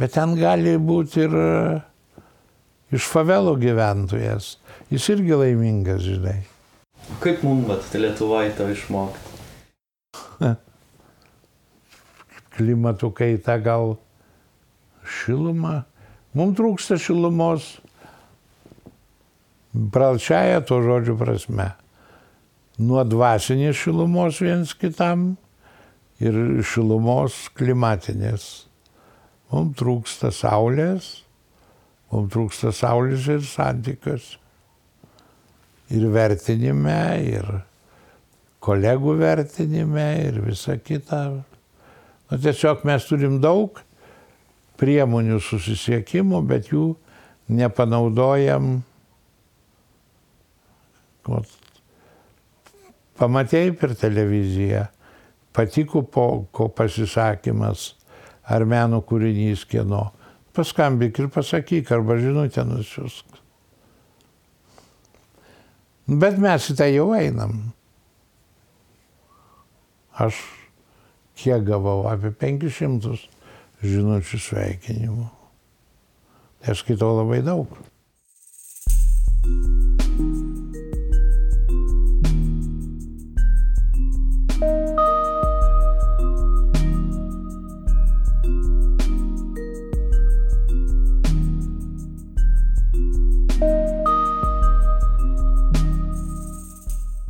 [0.00, 1.36] bet ten gali būti ir
[2.94, 4.56] iš favelo gyventojas.
[4.92, 6.38] Jis irgi laimingas, žinai.
[7.20, 9.32] Kaip mums, bet Lietuvoje to išmokti?
[12.54, 13.96] klimato kaita gal
[15.04, 15.82] šiluma.
[16.34, 17.74] Mums trūksta šilumos
[19.92, 21.72] pralčiaja to žodžio prasme.
[22.78, 25.34] Nuo dvasinės šilumos viens kitam
[26.22, 26.34] ir
[26.66, 28.66] šilumos klimatinės.
[29.52, 31.10] Mums trūksta saulės,
[32.10, 34.34] mums trūksta saulės ir santykius.
[35.94, 37.50] Ir vertinime, ir
[38.64, 41.44] kolegų vertinime, ir visa kita.
[42.30, 43.80] Nu, tiesiog mes turim daug
[44.80, 46.94] priemonių susisiekimo, bet jų
[47.52, 48.78] nepanaudojam.
[51.24, 51.52] Vat,
[53.20, 54.86] pamatėjai per televiziją,
[55.56, 57.92] patiko po ko pasisakymas
[58.44, 60.08] ar meno kūrinys kieno.
[60.54, 63.40] Paskambik ir pasakyk, arba žinutę nusiusk.
[66.06, 67.56] Bet mes į tai jau einam.
[70.20, 70.36] Aš
[71.38, 73.18] kiek gavau, apie 500
[73.84, 75.26] žinučių sveikinimų.
[76.64, 77.68] Aš skaitau labai daug.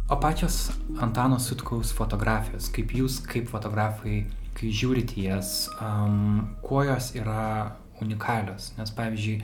[0.09, 0.71] O pačios
[1.03, 4.24] Antano Sutkaus fotografijos, kaip jūs, kaip fotografai,
[4.55, 7.74] kai žiūrite jas, um, kuo jos yra
[8.05, 8.70] unikalios?
[8.78, 9.40] Nes pavyzdžiui,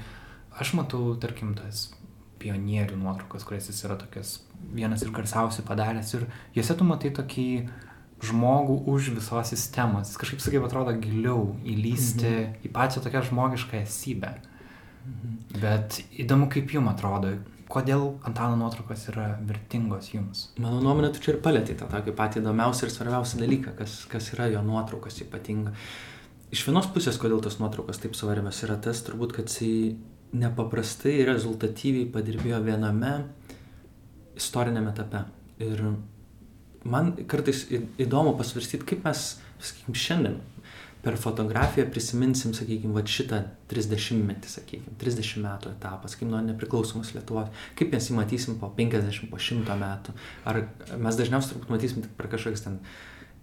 [0.62, 1.88] aš matau, tarkim, tas
[2.40, 4.38] pionierių nuotraukas, kurias jis yra tokias
[4.72, 6.26] vienas iš garsiausių padaręs ir
[6.56, 7.48] juose tu matai tokį
[8.30, 10.10] žmogų už visos sistemos.
[10.12, 12.58] Jis kažkaip, sakyk, atrodo giliau įlysti mhm.
[12.68, 14.34] į pačią tokią žmogišką esybę.
[15.08, 15.38] Mhm.
[15.62, 17.38] Bet įdomu, kaip jums atrodo,
[17.70, 20.46] kodėl Antano nuotraukos yra vertingos jums?
[20.60, 24.32] Mano nuomonė, tu čia ir palėtė tą tokį patį įdomiausią ir svarbiausią dalyką, kas, kas
[24.34, 25.74] yra jo nuotraukos ypatinga.
[26.50, 29.94] Iš vienos pusės, kodėl tos nuotraukos taip svarbios, yra tas turbūt, kad jisai
[30.34, 33.12] nepaprastai rezultatyviai padirbėjo viename
[34.38, 35.24] istorinėme etape.
[35.60, 35.82] ir
[36.84, 37.66] man kartais
[38.00, 39.24] įdomu pasvarstyti, kaip mes,
[39.60, 40.38] sakykime, šiandien
[41.04, 47.14] per fotografiją prisiminsim, sakykime, va šitą 30 metį, sakykime, 30 metų etapą, sakykime, nuo nepriklausomos
[47.16, 47.48] Lietuvos,
[47.78, 50.16] kaip mes jį matysim po 50, po 100 metų,
[50.50, 50.64] ar
[51.00, 52.78] mes dažniausiai turbūt matysim tik per kažkokias ten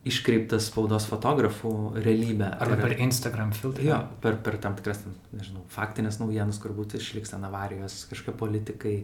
[0.07, 2.49] iškreiptas spaudos fotografų realybę.
[2.63, 3.83] Arba per Instagram filtrą.
[3.83, 5.01] Jo, per, per tam tikras,
[5.35, 8.95] nežinau, faktinės naujienas, kur būtų išliks ten avarijos, kažkokie politikai,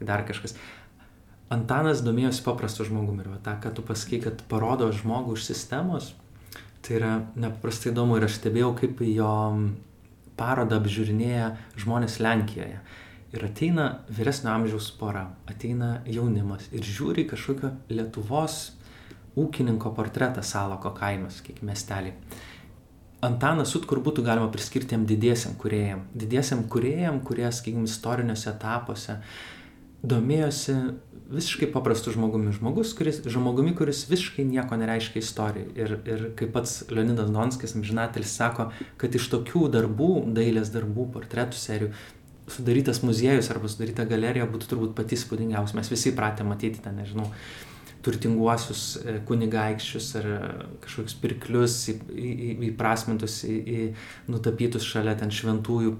[0.00, 0.56] dar kažkas.
[1.54, 6.10] Antanas domėjosi paprastu žmogumi ir va, tą, ką tu pasakai, kad parodo žmogų už sistemos,
[6.82, 9.34] tai yra nepaprastai įdomu ir aš stebėjau, kaip jo
[10.38, 12.80] parodą apžiūrinėja žmonės Lenkijoje.
[13.34, 18.60] Ir ateina vyresnio amžiaus pora, ateina jaunimas ir žiūri kažkokio Lietuvos
[19.38, 22.14] ūkininko portretą Salako kaimas, kiek miestelį.
[23.28, 26.04] Antaną Sutkur būtų galima priskirti jam didiesiam kuriejam.
[26.14, 29.18] Didiesiam kuriejam, kurie, sakykime, istoriniuose etapuose
[30.02, 30.76] domėjosi
[31.28, 32.52] visiškai paprastu žmogumi.
[32.56, 35.68] Žmogus, kuris, žmogumi, kuris visiškai nieko nereiškia istorijai.
[35.76, 38.70] Ir, ir kaip pats Leonidas Donskis, amžinatelis, sako,
[39.00, 41.92] kad iš tokių darbų, dailės darbų, portretų serijų,
[42.48, 45.76] sudarytas muziejus arba sudaryta galerija būtų turbūt pati spūdingiausia.
[45.76, 47.28] Mes visi pratę matyti ten, nežinau,
[48.06, 50.38] turtinguosius e, kunigaikščius ar e,
[50.84, 51.74] kažkokius pirklius
[52.70, 55.96] įprasmintus, į, į, į nutapytus šalia ten šventųjų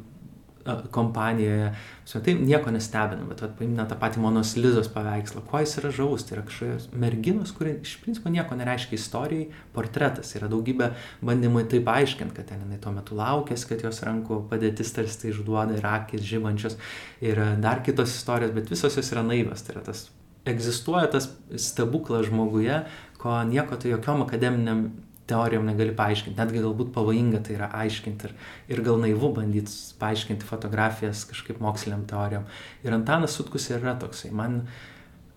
[0.95, 1.71] kompanijoje.
[2.09, 5.43] Tai nieko nestebina, bet paimna tą patį Monos Lizos paveikslą.
[5.49, 6.25] Kuo jis yra žavus?
[6.25, 10.33] Tai yra kažkokios merginos, kurie iš principo nieko nereiškia istorijai, portretas.
[10.39, 10.93] Yra daugybė
[11.25, 15.35] bandymų taip aiškinti, kad ten jinai tuo metu laukės, kad jos rankų padėtis tarsi tai
[15.35, 16.79] išduoda ir akis žybančios.
[17.25, 19.66] Ir dar kitos istorijos, bet visos jos yra naivas.
[19.66, 20.09] Tai yra tas
[20.49, 22.83] egzistuoja tas stebuklas žmoguje,
[23.19, 24.89] ko nieko tai jokiom akademiniam
[25.29, 28.35] teorijom negali paaiškinti, netgi galbūt pavojinga tai yra aiškinti ir,
[28.74, 32.47] ir gal naivu bandyti paaiškinti fotografijas kažkaip moksliniam teorijom.
[32.87, 34.61] Ir Antanas Sutkus yra toksai, man,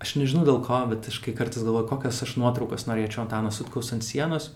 [0.04, 3.94] aš nežinau dėl ko, bet aš kai kartais galvoju, kokias aš nuotraukas norėčiau Antano Sutkaus
[3.96, 4.52] ant sienos,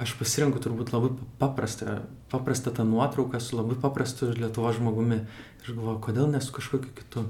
[0.00, 5.22] aš pasirenku turbūt labai paprastą, paprastą tą nuotrauką su labai paprastu Lietuvo žmogumi.
[5.64, 7.28] Ir galvoju, kodėl ne su kažkokiu kitu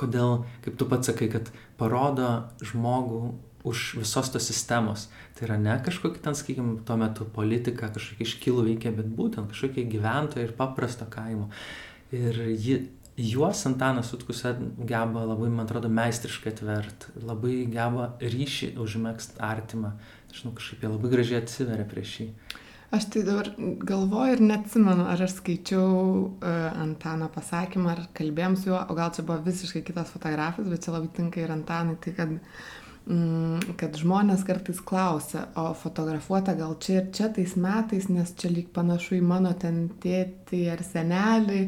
[0.00, 1.50] kodėl, kaip tu pats sakai, kad
[1.80, 2.30] parodo
[2.64, 3.22] žmogų
[3.64, 5.08] už visos tos sistemos.
[5.34, 9.84] Tai yra ne kažkokia ten, sakykime, tuo metu politika, kažkokia iškilų veikia, bet būtent kažkokie
[9.90, 11.50] gyventojai ir paprasto kaimo.
[12.14, 12.78] Ir ji,
[13.20, 14.42] juos Antanas Sutkus
[14.78, 19.94] geba labai, man atrodo, meistriškai atvert, labai geba ryšį užmėgst artimą.
[20.32, 22.32] Žinau, kažkaip jie labai gražiai atsiveria prieš jį.
[22.90, 23.52] Aš tai dabar
[23.86, 25.90] galvoju ir neatsimenu, ar aš skaičiau
[26.26, 30.82] uh, Antano pasakymą, ar kalbėjom su juo, o gal čia buvo visiškai kitas fotografas, bet
[30.82, 32.79] čia labai tinka ir Antanai, tai kad, mm,
[33.80, 38.68] kad žmonės kartais klausia, o fotografuota gal čia ir čia tais metais, nes čia lyg
[38.76, 41.60] panašu į mano ten tėtį ar senelį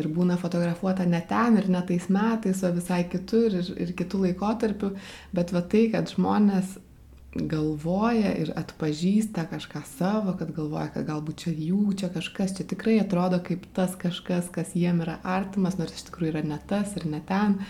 [0.00, 4.24] ir būna fotografuota ne ten ir ne tais metais, o visai kitur ir, ir kitų
[4.24, 4.94] laikotarpių,
[5.36, 6.78] bet va tai, kad žmonės
[7.30, 12.98] galvoja ir atpažįsta kažką savo, kad galvoja, kad galbūt čia jų, čia kažkas, čia tikrai
[13.04, 17.06] atrodo kaip tas kažkas, kas jiem yra artimas, nors iš tikrųjų yra ne tas ir
[17.06, 17.60] ne ten.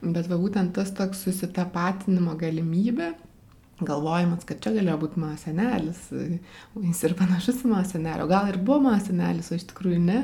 [0.00, 3.10] Bet va būtent tas toks susitapatinimo galimybė,
[3.84, 8.60] galvojimas, kad čia galėjo būti mano senelis, jis ir panašus į mano senelio, gal ir
[8.60, 10.20] buvo mano senelis, o iš tikrųjų ne,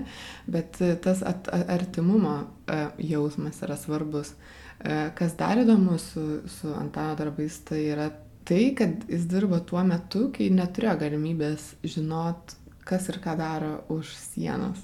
[0.50, 2.78] bet tas at, artimumo e,
[3.12, 4.34] jausmas yra svarbus.
[4.80, 8.10] E, kas dar įdomu su, su Antano darbais, tai yra
[8.46, 12.56] tai, kad jis dirbo tuo metu, kai neturėjo galimybės žinot,
[12.86, 14.82] kas ir ką daro už sienos.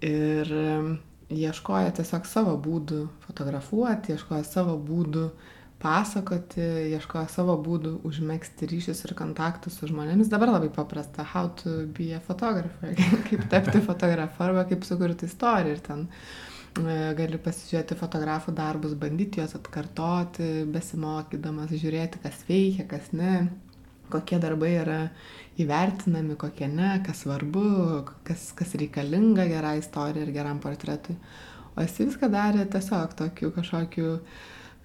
[0.00, 0.48] Ir
[1.30, 5.30] ieškojo tiesiog savo būdų fotografuoti, ieškojo savo būdų
[5.80, 6.60] pasakoti,
[6.92, 10.28] ieškojo savo būdų užmėgsti ryšius ir kontaktus su žmonėmis.
[10.28, 12.92] Dabar labai paprasta, how to be a photographer,
[13.30, 16.08] kaip tapti fotografu arba kaip sukurti istoriją ir ten
[16.78, 23.48] E, gali pasižiūrėti fotografų darbus, bandyti juos atkartoti, besimokydamas, žiūrėti, kas veikia, kas ne,
[24.12, 25.00] kokie darbai yra
[25.60, 27.64] įvertinami, kokie ne, kas svarbu,
[28.26, 31.18] kas, kas reikalinga gerai istorijai ir geram portretui.
[31.76, 34.16] O jis viską darė tiesiog tokiu kažkokiu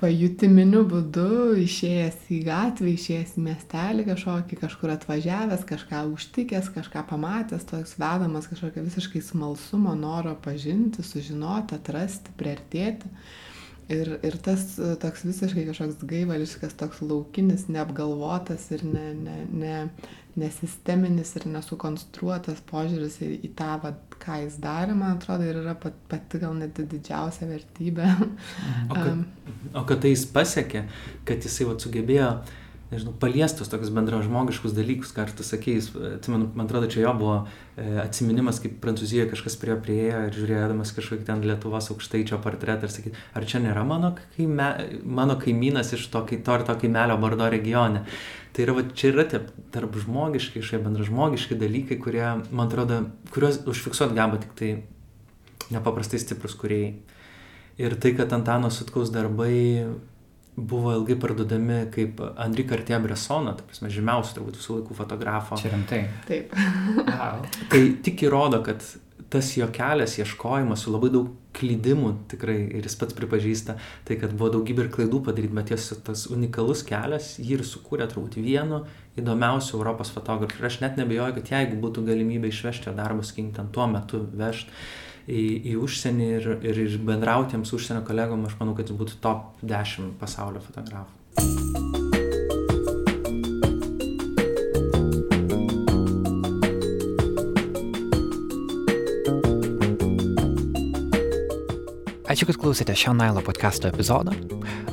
[0.01, 7.63] pajutiminiu būdu išėjęs į gatvę, išėjęs į miestelį kažkokį, kažkur atvažiavęs, kažką užtikęs, kažką pamatęs,
[7.69, 13.11] toks vedamas kažkokio visiškai smalsumo, noro pažinti, sužinoti, atrasti, priartėti.
[13.85, 14.63] Ir, ir tas
[15.01, 19.75] toks visiškai kažkoks gaivališkas, toks laukinis, neapgalvotas ir ne, ne, ne,
[20.41, 25.75] nesisteminis ir nesukonstruotas požiūris į, į tą, va, ką jis darė, man atrodo, ir yra
[25.79, 28.11] pat, pati gal net didžiausia vertybė.
[28.89, 29.25] O kad,
[29.73, 30.85] o kad tai jis pasiekė,
[31.27, 32.29] kad jisai va, sugebėjo
[32.91, 35.79] nežinau, paliestus tokius bendražmogiškus dalykus, ką tu sakei,
[36.15, 40.37] atsimenu, man atrodo, čia jo buvo e, atsiminimas, kaip Prancūzijoje kažkas prie jo prieėjo ir
[40.37, 44.69] žiūrėdamas kažkokį ten Lietuvos aukštaičio portretą ir sakyti, ar čia nėra mano, kaime,
[45.03, 48.05] mano kaimynas iš to, to ir to kaimelio Bordo regione.
[48.55, 49.41] Tai yra, va, čia yra tie
[49.75, 52.23] tarp žmogiški, šie bendražmogiški dalykai, kurie,
[52.55, 53.01] man atrodo,
[53.35, 54.69] kuriuos užfiksuot geba tik tai
[55.75, 56.93] nepaprastai stiprus kuriejai.
[57.83, 59.83] Ir tai, kad Antano Sutkaus darbai
[60.55, 65.59] buvo ilgai parduodami kaip Andri Kartie Bressono, ta prasme, žymiausių turbūt visų laikų fotografo.
[65.59, 66.05] Čia rimtai.
[66.29, 66.55] Taip.
[67.09, 67.43] Wow.
[67.71, 68.85] tai tik įrodo, kad
[69.29, 74.35] tas jo kelias, ieškojimas su labai daug klydimų tikrai ir jis pats pripažįsta, tai kad
[74.35, 78.83] buvo daugybė ir klaidų padaryti, bet ties tas unikalus kelias jį ir sukūrė turbūt vienu
[79.19, 80.59] įdomiausių Europos fotografų.
[80.59, 84.25] Ir aš net nebejoju, kad jeigu būtų galimybė išvežti jo darbus, king ten tuo metu
[84.35, 84.71] vežti
[85.27, 90.15] į, į užsienį ir, ir bendrautiems užsienio kolegom, aš manau, kad jis būtų top 10
[90.21, 91.84] pasaulio fotografų.
[102.35, 104.33] Ačiū, kad klausėte šio Nailo podcast'o epizodo.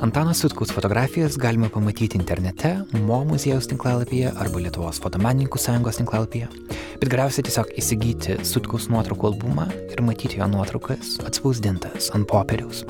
[0.06, 2.70] Antano Sutkaus fotografijas galima pamatyti internete,
[3.02, 6.46] Mo muziejaus tinklalapyje arba Lietuvos fotomenininkų sąjungos tinklalapyje.
[7.02, 12.84] Bet geriausia tiesiog įsigyti Sutkaus nuotraukų albumą ir matyti jo nuotraukas atspausdintas ant popieriaus.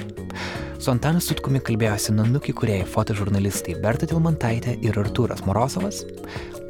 [0.77, 6.05] Su Antanu Sutkumi kalbėjosi nanuki kuriejai fotožurnalistai Berta Tilmantaitė ir Artūras Morozovas.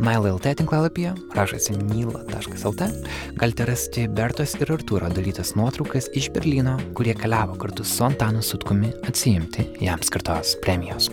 [0.00, 2.88] Naila LT tinklalapyje, rašosi nyla.lt,
[3.36, 8.92] galite rasti Bertos ir Artūro dalytas nuotraukas iš Berlyno, kurie keliavo kartu su Antanu Sutkumi
[9.08, 11.10] atsiimti jam skirtos premijos.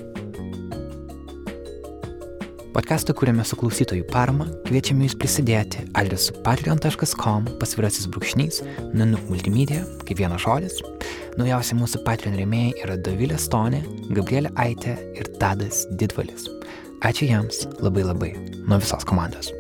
[2.70, 8.62] Podcastą kūrėme su klausytojų parama, kviečiame jūs prisidėti adresu patreon.com pasvirasis brūkšnys,
[8.94, 10.78] nanuk multimedia, kaip vienas žodis.
[11.42, 13.82] Naujausi mūsų Patreon rėmėjai yra Dovilė Stonė,
[14.14, 16.48] Gabrielė Aitė ir Tadas Didvalis.
[17.00, 18.34] Ačiū jiems labai labai
[18.68, 19.54] nuo visos komandos.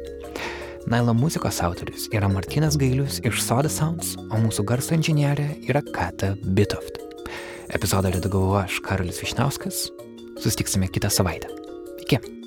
[0.92, 6.34] Nailo muzikos autorius yra Martinas Gailius iš Soda Sounds, o mūsų garso inžinierė yra Kata
[6.44, 7.00] Bitoft.
[7.72, 9.86] Epizodą redagavau aš Karolis Višnauskas.
[10.44, 11.48] Sustiksime kitą savaitę.
[12.04, 12.39] Iki.